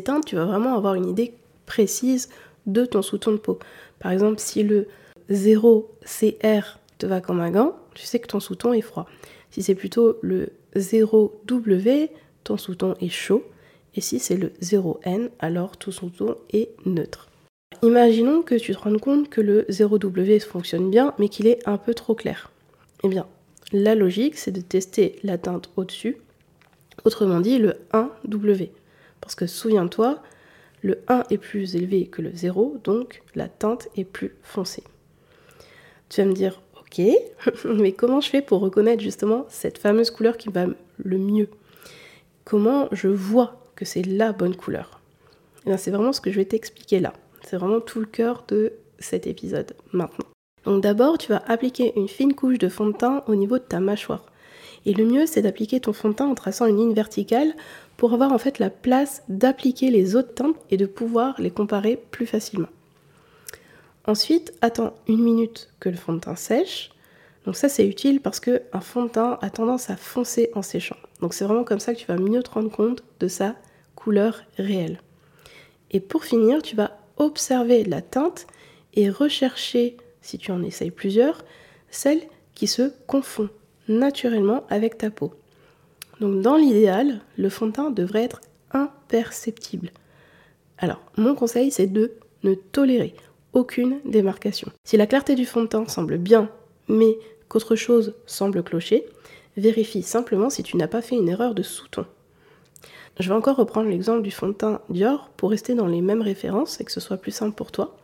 teintes, 0.02 0.26
tu 0.26 0.36
vas 0.36 0.46
vraiment 0.46 0.76
avoir 0.76 0.96
une 0.96 1.08
idée 1.08 1.34
précise 1.66 2.30
de 2.66 2.86
ton 2.86 3.02
sous-ton 3.02 3.32
de 3.32 3.38
peau. 3.38 3.60
Par 4.00 4.12
exemple, 4.12 4.40
si 4.40 4.64
le 4.64 4.88
0CR 5.30 6.78
te 6.98 7.06
va 7.06 7.22
comme 7.22 7.40
un 7.40 7.52
gant, 7.52 7.76
tu 7.94 8.06
sais 8.06 8.20
que 8.20 8.28
ton 8.28 8.40
sous-ton 8.40 8.74
est 8.74 8.82
froid. 8.82 9.08
Si 9.52 9.64
c'est 9.64 9.76
plutôt 9.76 10.18
le 10.22 10.50
0W, 10.76 12.10
ton 12.44 12.58
sous-ton 12.58 12.96
est 13.02 13.10
chaud. 13.10 13.44
Et 13.96 14.02
si 14.02 14.20
c'est 14.20 14.36
le 14.36 14.50
0N, 14.62 15.30
alors 15.40 15.78
ton 15.78 15.92
sous-ton 15.92 16.36
est 16.52 16.70
neutre. 16.86 17.30
Imaginons 17.82 18.42
que 18.42 18.56
tu 18.56 18.74
te 18.74 18.80
rendes 18.80 19.00
compte 19.00 19.30
que 19.30 19.42
le 19.42 19.64
0W 19.70 20.42
fonctionne 20.42 20.90
bien, 20.90 21.14
mais 21.20 21.30
qu'il 21.30 21.48
est 21.48 21.66
un 21.68 21.78
peu 21.78 21.94
trop 21.94 22.16
clair. 22.16 22.52
Eh 23.04 23.08
bien, 23.08 23.26
la 23.72 23.96
logique, 23.96 24.38
c'est 24.38 24.52
de 24.52 24.62
tester 24.62 25.20
la 25.24 25.38
teinte 25.38 25.70
au-dessus, 25.76 26.18
autrement 27.04 27.40
dit 27.40 27.58
le 27.58 27.76
1W. 27.94 28.70
Parce 29.26 29.34
que 29.34 29.48
souviens-toi, 29.48 30.22
le 30.84 31.00
1 31.08 31.24
est 31.32 31.40
plus 31.40 31.76
élevé 31.76 32.06
que 32.06 32.22
le 32.22 32.30
0, 32.32 32.78
donc 32.84 33.24
la 33.34 33.50
teinte 33.50 33.88
est 33.98 34.04
plus 34.04 34.36
foncée. 34.44 34.84
Tu 36.10 36.22
vas 36.22 36.28
me 36.28 36.34
dire, 36.34 36.62
ok, 36.80 37.02
mais 37.66 37.92
comment 37.92 38.22
je 38.22 38.30
fais 38.30 38.44
pour 38.44 38.60
reconnaître 38.60 39.02
justement 39.02 39.48
cette 39.50 39.80
fameuse 39.80 40.12
couleur 40.12 40.38
qui 40.38 40.50
va 40.50 40.68
le 40.98 41.18
mieux? 41.18 41.50
Comment 42.44 42.88
je 42.92 43.08
vois 43.08 43.60
que 43.76 43.84
c'est 43.84 44.04
la 44.04 44.32
bonne 44.32 44.56
couleur? 44.56 45.00
Eh 45.66 45.76
C'est 45.78 45.90
vraiment 45.90 46.14
ce 46.14 46.22
que 46.22 46.30
je 46.30 46.36
vais 46.36 46.46
t'expliquer 46.46 47.00
là. 47.00 47.14
C'est 47.44 47.58
vraiment 47.58 47.82
tout 47.82 48.00
le 48.00 48.06
cœur 48.06 48.46
de 48.48 48.74
cet 49.00 49.26
épisode 49.26 49.76
maintenant. 49.92 50.28
Donc 50.66 50.84
d'abord, 50.84 51.18
tu 51.18 51.32
vas 51.32 51.42
appliquer 51.48 51.94
une 51.96 52.08
fine 52.08 52.36
couche 52.36 52.60
de 52.60 52.70
fond 52.70 52.88
de 52.88 52.96
teint 52.96 53.24
au 53.26 53.34
niveau 53.34 53.58
de 53.58 53.64
ta 53.64 53.80
mâchoire. 53.80 54.24
Et 54.86 54.94
le 54.94 55.06
mieux, 55.06 55.26
c'est 55.26 55.42
d'appliquer 55.42 55.80
ton 55.80 55.94
fond 55.94 56.10
de 56.10 56.14
teint 56.14 56.28
en 56.28 56.36
traçant 56.36 56.68
une 56.68 56.78
ligne 56.78 56.94
verticale 56.94 57.56
pour 57.98 58.14
avoir 58.14 58.32
en 58.32 58.38
fait 58.38 58.60
la 58.60 58.70
place 58.70 59.24
d'appliquer 59.30 59.90
les 59.90 60.16
autres 60.16 60.34
teintes 60.34 60.58
et 60.70 60.78
de 60.78 60.86
pouvoir 60.86 61.40
les 61.40 61.52
comparer 61.52 61.98
plus 62.12 62.26
facilement. 62.26 62.68
Ensuite, 64.08 64.54
attends 64.62 64.94
une 65.08 65.24
minute 65.24 65.70
que 65.80 65.90
le 65.90 65.96
fond 65.96 66.14
de 66.14 66.20
teint 66.20 66.36
sèche. 66.36 66.92
Donc 67.46 67.56
ça, 67.56 67.70
c'est 67.70 67.88
utile 67.88 68.22
parce 68.22 68.40
qu'un 68.40 68.82
fond 68.82 69.06
de 69.06 69.10
teint 69.10 69.40
a 69.42 69.50
tendance 69.50 69.90
à 69.90 69.96
foncer 69.96 70.52
en 70.54 70.62
séchant. 70.62 70.98
Donc 71.22 71.34
c'est 71.34 71.46
vraiment 71.46 71.64
comme 71.64 71.80
ça 71.80 71.94
que 71.94 72.00
tu 72.00 72.08
vas 72.08 72.18
mieux 72.18 72.44
te 72.44 72.52
rendre 72.52 72.72
compte 72.72 73.04
de 73.20 73.28
sa 73.28 73.56
couleur 73.96 74.44
réelle. 74.58 75.00
Et 75.92 76.00
pour 76.00 76.24
finir, 76.26 76.62
tu 76.62 76.76
vas 76.76 76.98
observer 77.18 77.84
la 77.84 78.02
teinte 78.02 78.48
et 78.94 79.10
rechercher, 79.10 79.98
si 80.22 80.38
tu 80.38 80.52
en 80.52 80.64
essayes 80.64 80.92
plusieurs, 80.92 81.44
celle 81.90 82.22
qui 82.54 82.68
se 82.68 82.92
confond 83.08 83.50
naturellement 83.88 84.66
avec 84.70 84.98
ta 84.98 85.10
peau. 85.10 85.34
Donc 86.20 86.42
dans 86.42 86.56
l'idéal, 86.56 87.22
le 87.38 87.50
fond 87.50 87.68
de 87.68 87.72
teint 87.72 87.92
devrait 87.92 88.24
être 88.24 88.42
imperceptible. 88.72 89.92
Alors, 90.78 91.02
mon 91.18 91.36
conseil, 91.36 91.72
c'est 91.72 91.88
de 91.88 92.14
ne 92.44 92.54
tolérer 92.54 93.16
aucune 93.54 94.00
démarcation. 94.06 94.72
Si 94.84 94.98
la 94.98 95.08
clarté 95.08 95.36
du 95.36 95.46
fond 95.46 95.64
de 95.64 95.68
teint 95.68 95.88
semble 95.88 96.18
bien, 96.18 96.50
mais 96.88 97.18
qu'autre 97.48 97.76
chose 97.76 98.14
semble 98.26 98.64
clocher, 98.64 99.06
vérifie 99.58 100.04
simplement 100.04 100.50
si 100.50 100.64
tu 100.64 100.78
n'as 100.78 100.88
pas 100.88 101.02
fait 101.02 101.16
une 101.16 101.30
erreur 101.30 101.56
de 101.56 101.64
sous-ton. 101.64 102.06
Je 103.20 103.30
vais 103.30 103.36
encore 103.36 103.56
reprendre 103.56 103.90
l'exemple 103.90 104.24
du 104.24 104.32
fond 104.32 104.50
de 104.50 104.54
teint 104.54 104.82
Dior 104.90 105.30
pour 105.38 105.52
rester 105.52 105.74
dans 105.74 105.88
les 105.88 106.02
mêmes 106.02 106.22
références 106.22 106.82
et 106.82 106.84
que 106.84 106.92
ce 106.92 107.00
soit 107.00 107.18
plus 107.18 107.32
simple 107.32 107.56
pour 107.56 107.72
toi. 107.72 107.96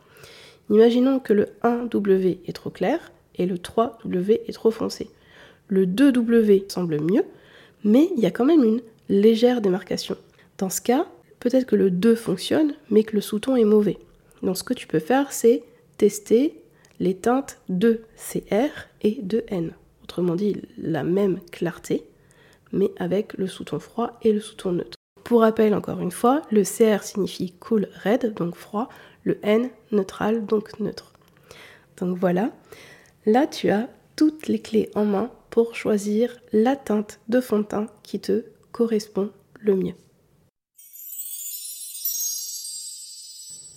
Imaginons 0.70 1.18
que 1.18 1.34
le 1.34 1.48
1W 1.62 2.38
est 2.46 2.54
trop 2.54 2.70
clair 2.70 3.12
et 3.36 3.44
le 3.44 3.56
3W 3.56 4.40
est 4.46 4.52
trop 4.52 4.70
foncé. 4.70 5.10
Le 5.68 5.84
2W 5.84 6.70
semble 6.72 6.98
mieux, 7.00 7.24
mais 7.84 8.10
il 8.16 8.22
y 8.22 8.26
a 8.26 8.30
quand 8.30 8.44
même 8.44 8.64
une 8.64 8.80
légère 9.08 9.60
démarcation. 9.60 10.16
Dans 10.58 10.70
ce 10.70 10.80
cas, 10.80 11.06
peut-être 11.40 11.66
que 11.66 11.76
le 11.76 11.90
2 11.90 12.14
fonctionne, 12.14 12.74
mais 12.90 13.02
que 13.04 13.16
le 13.16 13.20
sous-ton 13.20 13.56
est 13.56 13.64
mauvais. 13.64 13.98
Donc 14.42 14.56
ce 14.56 14.64
que 14.64 14.74
tu 14.74 14.86
peux 14.86 14.98
faire, 14.98 15.32
c'est 15.32 15.62
tester 15.98 16.60
les 17.00 17.16
teintes 17.16 17.60
de 17.68 18.02
CR 18.16 18.70
et 19.02 19.18
de 19.22 19.44
N. 19.48 19.72
Autrement 20.04 20.34
dit, 20.36 20.56
la 20.78 21.04
même 21.04 21.40
clarté, 21.50 22.04
mais 22.72 22.90
avec 22.98 23.34
le 23.34 23.46
sous-ton 23.46 23.78
froid 23.78 24.18
et 24.22 24.32
le 24.32 24.40
sous-ton 24.40 24.72
neutre. 24.72 24.96
Pour 25.24 25.40
rappel, 25.40 25.74
encore 25.74 26.00
une 26.00 26.10
fois, 26.10 26.42
le 26.50 26.62
CR 26.62 27.02
signifie 27.02 27.52
cool 27.52 27.88
red, 28.04 28.34
donc 28.34 28.56
froid, 28.56 28.88
le 29.24 29.38
N 29.42 29.70
neutral, 29.90 30.44
donc 30.46 30.78
neutre. 30.80 31.12
Donc 31.98 32.18
voilà. 32.18 32.50
Là, 33.26 33.46
tu 33.46 33.70
as 33.70 33.88
toutes 34.16 34.48
les 34.48 34.58
clés 34.58 34.90
en 34.94 35.04
main 35.04 35.30
pour 35.52 35.76
choisir 35.76 36.40
la 36.52 36.76
teinte 36.76 37.20
de 37.28 37.40
fond 37.42 37.58
de 37.58 37.64
teint 37.64 37.86
qui 38.02 38.18
te 38.18 38.46
correspond 38.72 39.30
le 39.60 39.76
mieux. 39.76 39.94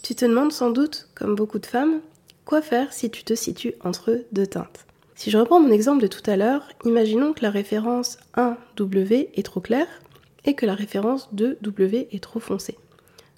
Tu 0.01 0.15
te 0.15 0.23
demandes 0.23 0.53
sans 0.53 0.69
doute, 0.69 1.09
comme 1.15 1.35
beaucoup 1.35 1.59
de 1.59 1.65
femmes, 1.65 1.99
quoi 2.45 2.61
faire 2.61 2.93
si 2.93 3.11
tu 3.11 3.25
te 3.25 3.35
situes 3.35 3.73
entre 3.83 4.23
deux 4.31 4.47
teintes. 4.47 4.85
Si 5.15 5.29
je 5.29 5.37
reprends 5.37 5.59
mon 5.59 5.71
exemple 5.71 6.01
de 6.01 6.07
tout 6.07 6.23
à 6.29 6.37
l'heure, 6.37 6.69
imaginons 6.85 7.33
que 7.33 7.41
la 7.41 7.51
référence 7.51 8.19
1W 8.37 9.29
est 9.33 9.45
trop 9.45 9.59
claire 9.59 9.99
et 10.45 10.55
que 10.55 10.65
la 10.65 10.75
référence 10.75 11.27
2W 11.33 12.07
est 12.09 12.23
trop 12.23 12.39
foncée. 12.39 12.77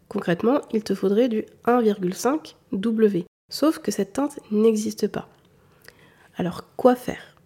Concrètement, 0.10 0.62
il 0.74 0.84
te 0.84 0.94
faudrait 0.94 1.28
du 1.28 1.44
1,5W, 1.66 3.26
sauf 3.50 3.80
que 3.80 3.92
cette 3.92 4.14
teinte 4.14 4.40
n'existe 4.52 5.08
pas. 5.08 5.28
Alors 6.36 6.76
quoi 6.76 6.96
faire? 6.96 7.37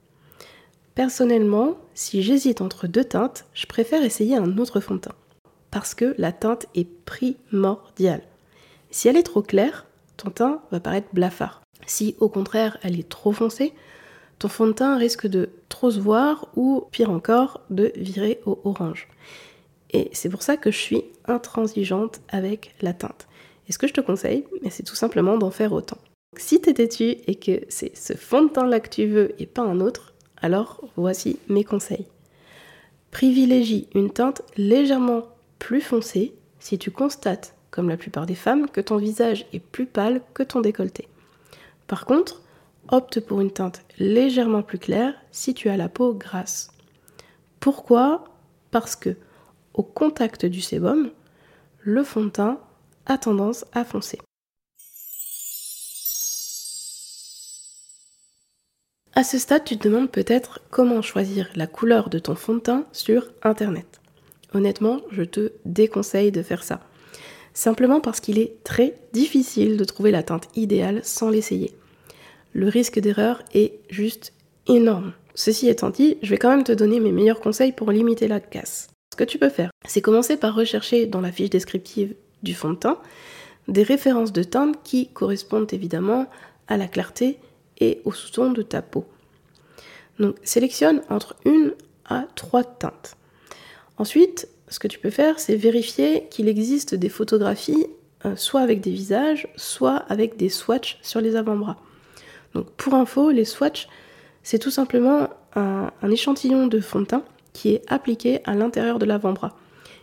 Personnellement, 0.96 1.78
si 1.94 2.22
j'hésite 2.22 2.60
entre 2.60 2.88
deux 2.88 3.06
teintes, 3.06 3.46
je 3.54 3.66
préfère 3.66 4.04
essayer 4.04 4.36
un 4.36 4.58
autre 4.58 4.82
fond 4.82 4.96
de 4.96 5.00
teint. 5.00 5.16
Parce 5.70 5.96
que 5.96 6.14
la 6.18 6.34
teinte 6.34 6.66
est 6.76 6.88
primordiale. 7.06 8.24
Si 8.90 9.08
elle 9.08 9.16
est 9.16 9.24
trop 9.24 9.42
claire, 9.42 9.86
ton 10.18 10.32
teint 10.32 10.62
va 10.72 10.82
paraître 10.82 11.08
blafard. 11.14 11.62
Si 11.88 12.16
au 12.20 12.28
contraire 12.28 12.78
elle 12.84 13.00
est 13.00 13.08
trop 13.08 13.32
foncée, 13.32 13.74
ton 14.38 14.50
fond 14.50 14.68
de 14.68 14.74
teint 14.74 14.98
risque 14.98 15.28
de 15.28 15.50
trop 15.70 15.92
se 15.92 16.00
voir 16.00 16.50
ou 16.56 16.84
pire 16.92 17.10
encore 17.10 17.62
de 17.70 17.94
virer 17.96 18.42
au 18.46 18.60
orange. 18.66 19.08
Et 19.92 20.10
c'est 20.12 20.30
pour 20.30 20.42
ça 20.42 20.58
que 20.58 20.72
je 20.72 20.78
suis 20.78 21.04
intransigeante 21.26 22.20
avec 22.28 22.76
la 22.82 22.94
teinte. 22.94 23.28
Et 23.70 23.72
ce 23.72 23.78
que 23.78 23.88
je 23.88 23.94
te 23.94 24.02
conseille, 24.02 24.46
c'est 24.70 24.84
tout 24.84 24.96
simplement 24.96 25.38
d'en 25.38 25.52
faire 25.52 25.72
autant. 25.72 25.98
Si 26.38 26.60
t'es 26.60 26.74
têtu 26.74 27.16
et 27.28 27.36
que 27.36 27.62
c'est 27.70 27.96
ce 27.96 28.14
fond 28.14 28.44
de 28.44 28.50
teint 28.50 28.66
là 28.66 28.80
que 28.80 28.90
tu 28.90 29.06
veux 29.06 29.34
et 29.42 29.46
pas 29.46 29.62
un 29.62 29.80
autre, 29.80 30.11
alors 30.42 30.82
voici 30.96 31.40
mes 31.48 31.64
conseils. 31.64 32.08
Privilégie 33.12 33.88
une 33.94 34.12
teinte 34.12 34.42
légèrement 34.58 35.24
plus 35.60 35.82
foncée 35.82 36.34
si 36.60 36.78
tu 36.78 36.92
constates, 36.92 37.56
comme 37.70 37.90
la 37.90 37.98
plupart 37.98 38.26
des 38.26 38.36
femmes, 38.36 38.70
que 38.70 38.82
ton 38.82 38.98
visage 38.98 39.46
est 39.54 39.60
plus 39.60 39.86
pâle 39.86 40.22
que 40.34 40.44
ton 40.44 40.62
décolleté. 40.62 41.08
Par 41.88 42.06
contre, 42.06 42.42
opte 42.90 43.20
pour 43.20 43.42
une 43.42 43.52
teinte 43.52 43.84
légèrement 44.00 44.64
plus 44.64 44.80
claire 44.80 45.14
si 45.32 45.54
tu 45.54 45.70
as 45.70 45.78
la 45.78 45.90
peau 45.90 46.14
grasse. 46.14 46.72
Pourquoi? 47.60 48.26
Parce 48.72 48.96
que 48.96 49.16
au 49.74 49.84
contact 49.84 50.46
du 50.46 50.62
sébum, 50.62 51.12
le 51.80 52.04
fond 52.04 52.26
de 52.26 52.30
teint 52.30 52.60
a 53.06 53.18
tendance 53.18 53.66
à 53.74 53.84
foncer. 53.84 54.20
À 59.14 59.26
ce 59.26 59.38
stade, 59.38 59.66
tu 59.66 59.78
te 59.78 59.88
demandes 59.88 60.10
peut-être 60.10 60.62
comment 60.70 61.02
choisir 61.02 61.50
la 61.56 61.68
couleur 61.68 62.10
de 62.10 62.18
ton 62.18 62.34
fond 62.34 62.56
de 62.56 62.60
teint 62.60 62.86
sur 62.94 63.28
Internet. 63.44 64.00
Honnêtement, 64.54 65.02
je 65.12 65.24
te 65.24 65.52
déconseille 65.66 66.32
de 66.32 66.42
faire 66.42 66.64
ça. 66.64 66.80
Simplement 67.54 68.00
parce 68.00 68.22
qu'il 68.22 68.40
est 68.40 68.64
très 68.64 68.96
difficile 69.12 69.76
de 69.76 69.84
trouver 69.84 70.12
la 70.12 70.24
teinte 70.24 70.48
idéale 70.56 71.02
sans 71.04 71.30
l'essayer. 71.30 71.74
Le 72.54 72.70
risque 72.70 73.00
d'erreur 73.00 73.44
est 73.54 73.80
juste 73.90 74.32
énorme. 74.68 75.12
Ceci 75.36 75.68
étant 75.68 75.90
dit, 75.90 76.18
je 76.22 76.30
vais 76.30 76.38
quand 76.38 76.50
même 76.50 76.64
te 76.64 76.72
donner 76.72 77.02
mes 77.02 77.12
meilleurs 77.12 77.42
conseils 77.42 77.74
pour 77.74 77.92
limiter 77.92 78.30
la 78.30 78.40
casse. 78.40 78.88
Ce 79.12 79.18
que 79.18 79.24
tu 79.26 79.38
peux 79.38 79.50
faire, 79.50 79.72
c'est 79.86 80.02
commencer 80.02 80.38
par 80.38 80.56
rechercher 80.56 81.06
dans 81.06 81.22
la 81.22 81.34
fiche 81.34 81.50
descriptive 81.50 82.16
du 82.44 82.54
fond 82.54 82.72
de 82.72 82.76
teint 82.76 82.98
des 83.68 83.84
références 83.84 84.34
de 84.34 84.44
teintes 84.44 84.78
qui 84.84 85.08
correspondent 85.10 85.72
évidemment 85.72 86.28
à 86.68 86.78
la 86.78 86.88
clarté 86.88 87.38
et 87.82 88.02
au 88.06 88.14
sous-ton 88.14 88.52
de 88.52 88.62
ta 88.62 88.82
peau. 88.82 89.06
Donc 90.20 90.38
sélectionne 90.44 91.02
entre 91.10 91.36
une 91.44 91.74
à 92.06 92.26
trois 92.36 92.64
teintes. 92.64 93.18
Ensuite, 93.98 94.48
ce 94.70 94.80
que 94.80 94.88
tu 94.88 95.00
peux 95.00 95.10
faire, 95.10 95.40
c'est 95.40 95.58
vérifier 95.58 96.28
qu'il 96.30 96.48
existe 96.48 96.96
des 96.96 97.10
photographies 97.10 97.88
euh, 98.26 98.36
soit 98.36 98.62
avec 98.62 98.82
des 98.82 98.92
visages, 98.92 99.48
soit 99.56 99.98
avec 100.08 100.38
des 100.38 100.50
swatchs 100.50 101.00
sur 101.02 101.22
les 101.22 101.36
avant-bras. 101.36 101.78
Donc 102.54 102.70
pour 102.72 102.94
info, 102.94 103.32
les 103.32 103.46
swatchs, 103.46 103.88
c'est 104.44 104.60
tout 104.60 104.72
simplement 104.72 105.30
un, 105.56 105.90
échantillon 106.10 106.68
de 106.68 106.80
fond 106.80 107.02
de 107.02 107.06
teint 107.06 107.24
qui 107.54 107.74
est 107.74 107.84
appliqué 107.88 108.40
à 108.46 108.54
l'intérieur 108.56 109.00
de 109.00 109.06
l'avant-bras. 109.06 109.58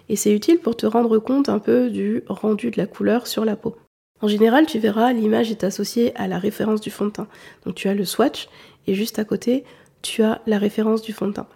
Et 0.08 0.16
c'est 0.16 0.32
utile 0.32 0.58
pour 0.58 0.76
te 0.76 0.86
rendre 0.86 1.18
compte 1.18 1.48
un 1.48 1.58
peu 1.58 1.90
du 1.90 2.22
rendu 2.28 2.70
de 2.70 2.78
la 2.78 2.86
couleur 2.86 3.26
sur 3.26 3.44
la 3.44 3.56
peau. 3.56 3.76
En 4.20 4.28
général, 4.28 4.66
tu 4.66 4.78
verras, 4.78 5.12
l'image 5.12 5.50
est 5.50 5.64
associée 5.64 6.14
à 6.16 6.26
la 6.26 6.38
référence 6.38 6.80
du 6.80 6.90
fond 6.90 7.06
de 7.06 7.10
teint. 7.10 7.28
Donc 7.64 7.74
tu 7.74 7.88
as 7.88 7.94
le 7.94 8.04
swatch 8.04 8.48
et 8.86 8.94
juste 8.94 9.18
à 9.18 9.24
côté, 9.24 9.64
tu 10.02 10.22
as 10.22 10.40
la 10.46 10.58
référence 10.58 11.02
du 11.02 11.12
fond 11.12 11.28
de 11.28 11.32
teint. 11.32 11.46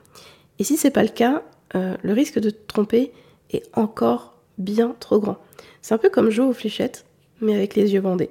Et 0.58 0.64
si 0.64 0.76
c'est 0.76 0.90
pas 0.90 1.02
le 1.02 1.08
cas, 1.08 1.42
euh, 1.74 1.96
le 2.02 2.12
risque 2.12 2.38
de 2.38 2.50
te 2.50 2.66
tromper 2.66 3.12
est 3.50 3.64
encore 3.74 4.34
bien 4.58 4.94
trop 5.00 5.18
grand. 5.18 5.38
C'est 5.80 5.94
un 5.94 5.98
peu 5.98 6.10
comme 6.10 6.30
jouer 6.30 6.46
aux 6.46 6.52
fléchettes, 6.52 7.04
mais 7.40 7.54
avec 7.54 7.74
les 7.74 7.94
yeux 7.94 8.00
bandés. 8.00 8.30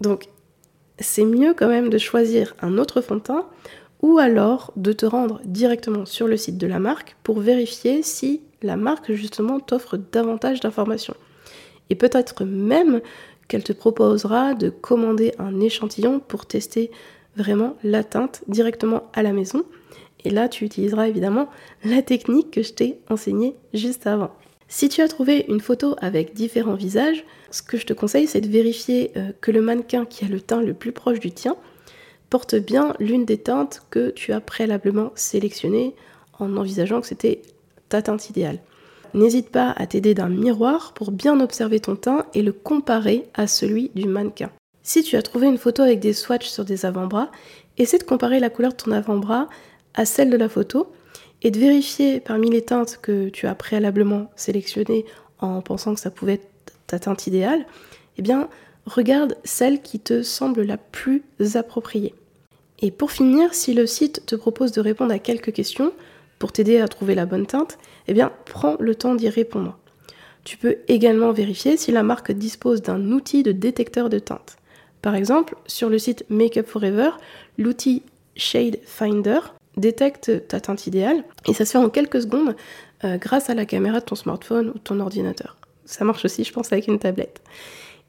Donc, 0.00 0.26
c'est 0.98 1.24
mieux 1.24 1.54
quand 1.54 1.68
même 1.68 1.90
de 1.90 1.98
choisir 1.98 2.54
un 2.60 2.78
autre 2.78 3.00
fond 3.00 3.16
de 3.16 3.20
teint 3.20 3.46
ou 4.00 4.18
alors 4.18 4.72
de 4.76 4.92
te 4.92 5.06
rendre 5.06 5.40
directement 5.44 6.06
sur 6.06 6.26
le 6.26 6.36
site 6.36 6.58
de 6.58 6.66
la 6.66 6.80
marque 6.80 7.16
pour 7.22 7.38
vérifier 7.38 8.02
si 8.02 8.42
la 8.62 8.76
marque 8.76 9.12
justement 9.12 9.60
t'offre 9.60 9.96
davantage 9.96 10.60
d'informations 10.60 11.14
et 11.92 11.94
peut-être 11.94 12.46
même 12.46 13.02
qu'elle 13.48 13.62
te 13.62 13.74
proposera 13.74 14.54
de 14.54 14.70
commander 14.70 15.34
un 15.38 15.60
échantillon 15.60 16.20
pour 16.20 16.46
tester 16.46 16.90
vraiment 17.36 17.76
la 17.84 18.02
teinte 18.02 18.42
directement 18.48 19.10
à 19.12 19.22
la 19.22 19.34
maison. 19.34 19.64
Et 20.24 20.30
là, 20.30 20.48
tu 20.48 20.64
utiliseras 20.64 21.08
évidemment 21.08 21.50
la 21.84 22.00
technique 22.00 22.50
que 22.50 22.62
je 22.62 22.72
t'ai 22.72 22.98
enseignée 23.10 23.56
juste 23.74 24.06
avant. 24.06 24.30
Si 24.68 24.88
tu 24.88 25.02
as 25.02 25.08
trouvé 25.08 25.44
une 25.48 25.60
photo 25.60 25.94
avec 26.00 26.32
différents 26.32 26.76
visages, 26.76 27.26
ce 27.50 27.60
que 27.60 27.76
je 27.76 27.84
te 27.84 27.92
conseille, 27.92 28.26
c'est 28.26 28.40
de 28.40 28.48
vérifier 28.48 29.10
euh, 29.18 29.32
que 29.42 29.50
le 29.50 29.60
mannequin 29.60 30.06
qui 30.06 30.24
a 30.24 30.28
le 30.28 30.40
teint 30.40 30.62
le 30.62 30.72
plus 30.72 30.92
proche 30.92 31.20
du 31.20 31.30
tien 31.30 31.56
porte 32.30 32.54
bien 32.54 32.94
l'une 33.00 33.26
des 33.26 33.36
teintes 33.36 33.82
que 33.90 34.08
tu 34.08 34.32
as 34.32 34.40
préalablement 34.40 35.12
sélectionnées 35.14 35.94
en 36.38 36.56
envisageant 36.56 37.02
que 37.02 37.06
c'était 37.06 37.42
ta 37.90 38.00
teinte 38.00 38.30
idéale 38.30 38.60
n'hésite 39.14 39.50
pas 39.50 39.70
à 39.70 39.86
t'aider 39.86 40.14
d'un 40.14 40.28
miroir 40.28 40.92
pour 40.94 41.10
bien 41.10 41.40
observer 41.40 41.80
ton 41.80 41.96
teint 41.96 42.26
et 42.34 42.42
le 42.42 42.52
comparer 42.52 43.28
à 43.34 43.46
celui 43.46 43.90
du 43.94 44.06
mannequin. 44.06 44.50
Si 44.82 45.02
tu 45.02 45.16
as 45.16 45.22
trouvé 45.22 45.46
une 45.46 45.58
photo 45.58 45.82
avec 45.82 46.00
des 46.00 46.12
swatchs 46.12 46.48
sur 46.48 46.64
des 46.64 46.86
avant-bras, 46.86 47.30
essaie 47.78 47.98
de 47.98 48.04
comparer 48.04 48.40
la 48.40 48.50
couleur 48.50 48.72
de 48.72 48.76
ton 48.76 48.92
avant-bras 48.92 49.48
à 49.94 50.04
celle 50.04 50.30
de 50.30 50.36
la 50.36 50.48
photo 50.48 50.92
et 51.42 51.50
de 51.50 51.58
vérifier 51.58 52.20
parmi 52.20 52.50
les 52.50 52.62
teintes 52.62 52.98
que 53.00 53.28
tu 53.28 53.46
as 53.46 53.54
préalablement 53.54 54.30
sélectionnées 54.36 55.04
en 55.38 55.60
pensant 55.60 55.94
que 55.94 56.00
ça 56.00 56.10
pouvait 56.10 56.34
être 56.34 56.48
ta 56.86 56.98
teinte 56.98 57.26
idéale, 57.26 57.66
eh 58.18 58.22
bien, 58.22 58.48
regarde 58.86 59.36
celle 59.44 59.82
qui 59.82 59.98
te 59.98 60.22
semble 60.22 60.62
la 60.62 60.76
plus 60.76 61.22
appropriée. 61.54 62.14
Et 62.80 62.90
pour 62.90 63.12
finir, 63.12 63.54
si 63.54 63.74
le 63.74 63.86
site 63.86 64.26
te 64.26 64.34
propose 64.34 64.72
de 64.72 64.80
répondre 64.80 65.12
à 65.12 65.18
quelques 65.18 65.52
questions 65.52 65.92
pour 66.38 66.52
t'aider 66.52 66.80
à 66.80 66.88
trouver 66.88 67.14
la 67.14 67.26
bonne 67.26 67.46
teinte, 67.46 67.78
eh 68.08 68.14
bien, 68.14 68.32
prends 68.46 68.76
le 68.80 68.94
temps 68.94 69.14
d'y 69.14 69.28
répondre. 69.28 69.78
Tu 70.44 70.56
peux 70.56 70.78
également 70.88 71.32
vérifier 71.32 71.76
si 71.76 71.92
la 71.92 72.02
marque 72.02 72.32
dispose 72.32 72.82
d'un 72.82 73.10
outil 73.12 73.42
de 73.42 73.52
détecteur 73.52 74.08
de 74.08 74.18
teinte. 74.18 74.56
Par 75.00 75.14
exemple, 75.14 75.56
sur 75.66 75.88
le 75.88 75.98
site 75.98 76.24
Makeup 76.28 76.66
Forever, 76.66 77.10
l'outil 77.58 78.02
Shade 78.36 78.78
Finder 78.84 79.38
détecte 79.76 80.48
ta 80.48 80.60
teinte 80.60 80.86
idéale 80.86 81.24
et 81.48 81.54
ça 81.54 81.64
se 81.64 81.72
fait 81.72 81.78
en 81.78 81.88
quelques 81.88 82.22
secondes 82.22 82.56
euh, 83.04 83.16
grâce 83.16 83.50
à 83.50 83.54
la 83.54 83.66
caméra 83.66 84.00
de 84.00 84.04
ton 84.04 84.14
smartphone 84.14 84.70
ou 84.70 84.74
de 84.74 84.78
ton 84.78 85.00
ordinateur. 85.00 85.56
Ça 85.84 86.04
marche 86.04 86.24
aussi, 86.24 86.44
je 86.44 86.52
pense, 86.52 86.72
avec 86.72 86.88
une 86.88 86.98
tablette. 86.98 87.42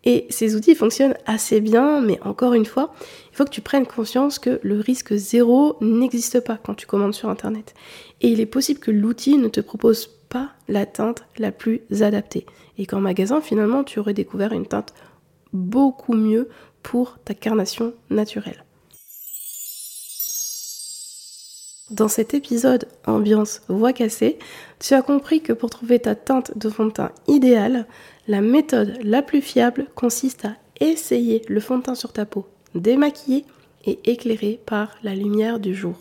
Et 0.05 0.27
ces 0.29 0.55
outils 0.55 0.75
fonctionnent 0.75 1.15
assez 1.25 1.61
bien, 1.61 2.01
mais 2.01 2.19
encore 2.23 2.53
une 2.53 2.65
fois, 2.65 2.93
il 3.31 3.37
faut 3.37 3.45
que 3.45 3.49
tu 3.49 3.61
prennes 3.61 3.85
conscience 3.85 4.37
que 4.37 4.59
le 4.61 4.79
risque 4.79 5.13
zéro 5.13 5.77
n'existe 5.79 6.41
pas 6.41 6.57
quand 6.57 6.73
tu 6.73 6.85
commandes 6.85 7.13
sur 7.13 7.29
Internet. 7.29 7.73
Et 8.21 8.27
il 8.29 8.41
est 8.41 8.45
possible 8.45 8.79
que 8.79 8.91
l'outil 8.91 9.37
ne 9.37 9.47
te 9.47 9.61
propose 9.61 10.07
pas 10.27 10.49
la 10.67 10.85
teinte 10.85 11.23
la 11.37 11.51
plus 11.51 11.81
adaptée. 12.01 12.45
Et 12.77 12.85
qu'en 12.85 12.99
magasin, 12.99 13.39
finalement, 13.39 13.83
tu 13.83 13.99
aurais 13.99 14.13
découvert 14.13 14.51
une 14.51 14.65
teinte 14.65 14.93
beaucoup 15.53 16.13
mieux 16.13 16.49
pour 16.81 17.17
ta 17.23 17.33
carnation 17.33 17.93
naturelle. 18.09 18.65
Dans 21.91 22.07
cet 22.07 22.33
épisode 22.33 22.87
ambiance 23.05 23.61
voix 23.67 23.91
cassée, 23.91 24.39
tu 24.79 24.93
as 24.93 25.01
compris 25.01 25.41
que 25.41 25.51
pour 25.51 25.69
trouver 25.69 25.99
ta 25.99 26.15
teinte 26.15 26.57
de 26.57 26.69
fond 26.69 26.85
de 26.85 26.91
teint 26.91 27.11
idéale, 27.27 27.85
la 28.29 28.39
méthode 28.39 28.97
la 29.03 29.21
plus 29.21 29.41
fiable 29.41 29.87
consiste 29.93 30.45
à 30.45 30.55
essayer 30.79 31.41
le 31.49 31.59
fond 31.59 31.79
de 31.79 31.83
teint 31.83 31.95
sur 31.95 32.13
ta 32.13 32.25
peau, 32.25 32.47
démaquillé 32.73 33.45
et 33.83 33.99
éclairé 34.09 34.61
par 34.65 34.95
la 35.03 35.13
lumière 35.13 35.59
du 35.59 35.75
jour. 35.75 35.97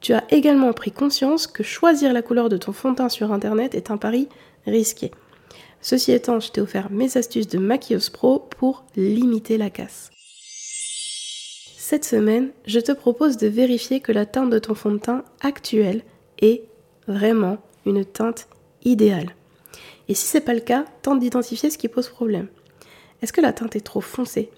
Tu 0.00 0.12
as 0.12 0.22
également 0.30 0.72
pris 0.72 0.92
conscience 0.92 1.48
que 1.48 1.64
choisir 1.64 2.12
la 2.12 2.22
couleur 2.22 2.48
de 2.48 2.56
ton 2.56 2.72
fond 2.72 2.92
de 2.92 2.96
teint 2.96 3.08
sur 3.08 3.32
internet 3.32 3.74
est 3.74 3.90
un 3.90 3.96
pari 3.96 4.28
risqué. 4.66 5.10
Ceci 5.80 6.12
étant, 6.12 6.38
je 6.38 6.52
t'ai 6.52 6.60
offert 6.60 6.92
mes 6.92 7.16
astuces 7.16 7.48
de 7.48 7.58
maquilleuse 7.58 8.08
pro 8.08 8.38
pour 8.38 8.84
limiter 8.94 9.58
la 9.58 9.68
casse. 9.68 10.13
Cette 11.86 12.06
semaine, 12.06 12.50
je 12.64 12.80
te 12.80 12.92
propose 12.92 13.36
de 13.36 13.46
vérifier 13.46 14.00
que 14.00 14.10
la 14.10 14.24
teinte 14.24 14.48
de 14.48 14.58
ton 14.58 14.74
fond 14.74 14.92
de 14.92 14.96
teint 14.96 15.22
actuel 15.42 16.02
est 16.38 16.64
vraiment 17.06 17.58
une 17.84 18.06
teinte 18.06 18.48
idéale. 18.86 19.34
Et 20.08 20.14
si 20.14 20.26
ce 20.26 20.38
n'est 20.38 20.44
pas 20.44 20.54
le 20.54 20.60
cas, 20.60 20.86
tente 21.02 21.20
d'identifier 21.20 21.68
ce 21.68 21.76
qui 21.76 21.88
pose 21.88 22.08
problème. 22.08 22.48
Est-ce 23.20 23.34
que 23.34 23.42
la 23.42 23.52
teinte 23.52 23.76
est 23.76 23.84
trop 23.84 24.00
foncée? 24.00 24.50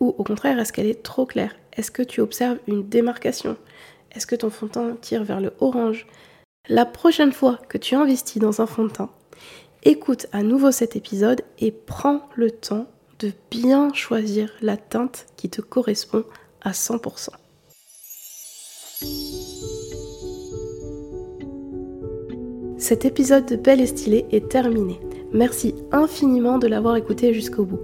Ou 0.00 0.16
au 0.18 0.24
contraire, 0.24 0.58
est-ce 0.58 0.72
qu'elle 0.72 0.88
est 0.88 1.04
trop 1.04 1.26
claire? 1.26 1.54
Est-ce 1.74 1.92
que 1.92 2.02
tu 2.02 2.20
observes 2.20 2.58
une 2.66 2.88
démarcation? 2.88 3.56
Est-ce 4.10 4.26
que 4.26 4.34
ton 4.34 4.50
fond 4.50 4.66
de 4.66 4.72
teint 4.72 4.96
tire 5.00 5.22
vers 5.22 5.40
le 5.40 5.52
orange? 5.60 6.08
La 6.68 6.86
prochaine 6.86 7.32
fois 7.32 7.60
que 7.68 7.78
tu 7.78 7.94
investis 7.94 8.42
dans 8.42 8.60
un 8.60 8.66
fond 8.66 8.86
de 8.86 8.90
teint, 8.90 9.10
écoute 9.84 10.26
à 10.32 10.42
nouveau 10.42 10.72
cet 10.72 10.96
épisode 10.96 11.42
et 11.60 11.70
prends 11.70 12.28
le 12.34 12.50
temps 12.50 12.88
de 13.20 13.30
bien 13.52 13.92
choisir 13.92 14.52
la 14.60 14.76
teinte 14.76 15.26
qui 15.36 15.48
te 15.48 15.60
correspond 15.60 16.24
à 16.64 16.72
100%. 16.72 17.28
Cet 22.78 23.04
épisode 23.04 23.46
de 23.46 23.56
Belle 23.56 23.80
et 23.80 23.86
Stylée 23.86 24.26
est 24.30 24.48
terminé. 24.48 25.00
Merci 25.32 25.74
infiniment 25.90 26.58
de 26.58 26.66
l'avoir 26.66 26.96
écouté 26.96 27.32
jusqu'au 27.32 27.64
bout. 27.64 27.80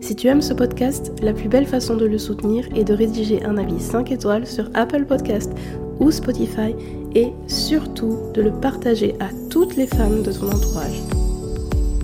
Si 0.00 0.14
tu 0.14 0.28
aimes 0.28 0.42
ce 0.42 0.52
podcast, 0.52 1.12
la 1.22 1.32
plus 1.32 1.48
belle 1.48 1.66
façon 1.66 1.96
de 1.96 2.04
le 2.04 2.18
soutenir 2.18 2.66
est 2.76 2.84
de 2.84 2.94
rédiger 2.94 3.42
un 3.44 3.56
avis 3.56 3.80
5 3.80 4.12
étoiles 4.12 4.46
sur 4.46 4.70
Apple 4.74 5.06
Podcast 5.06 5.50
ou 5.98 6.10
Spotify 6.10 6.74
et 7.14 7.32
surtout 7.46 8.18
de 8.34 8.42
le 8.42 8.52
partager 8.52 9.14
à 9.20 9.28
toutes 9.50 9.76
les 9.76 9.86
femmes 9.86 10.22
de 10.22 10.32
ton 10.32 10.48
entourage. 10.48 11.00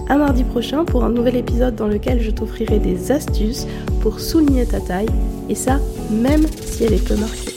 À 0.08 0.16
mardi 0.16 0.42
prochain 0.44 0.84
pour 0.84 1.04
un 1.04 1.10
nouvel 1.10 1.36
épisode 1.36 1.76
dans 1.76 1.86
lequel 1.86 2.20
je 2.20 2.30
t'offrirai 2.30 2.78
des 2.78 3.12
astuces 3.12 3.66
pour 4.00 4.18
souligner 4.18 4.66
ta 4.66 4.80
taille 4.80 5.06
et 5.48 5.54
ça 5.54 5.78
même 6.10 6.46
si 6.64 6.84
elle 6.84 6.94
est 6.94 7.04
peu 7.06 7.16
marquée. 7.16 7.49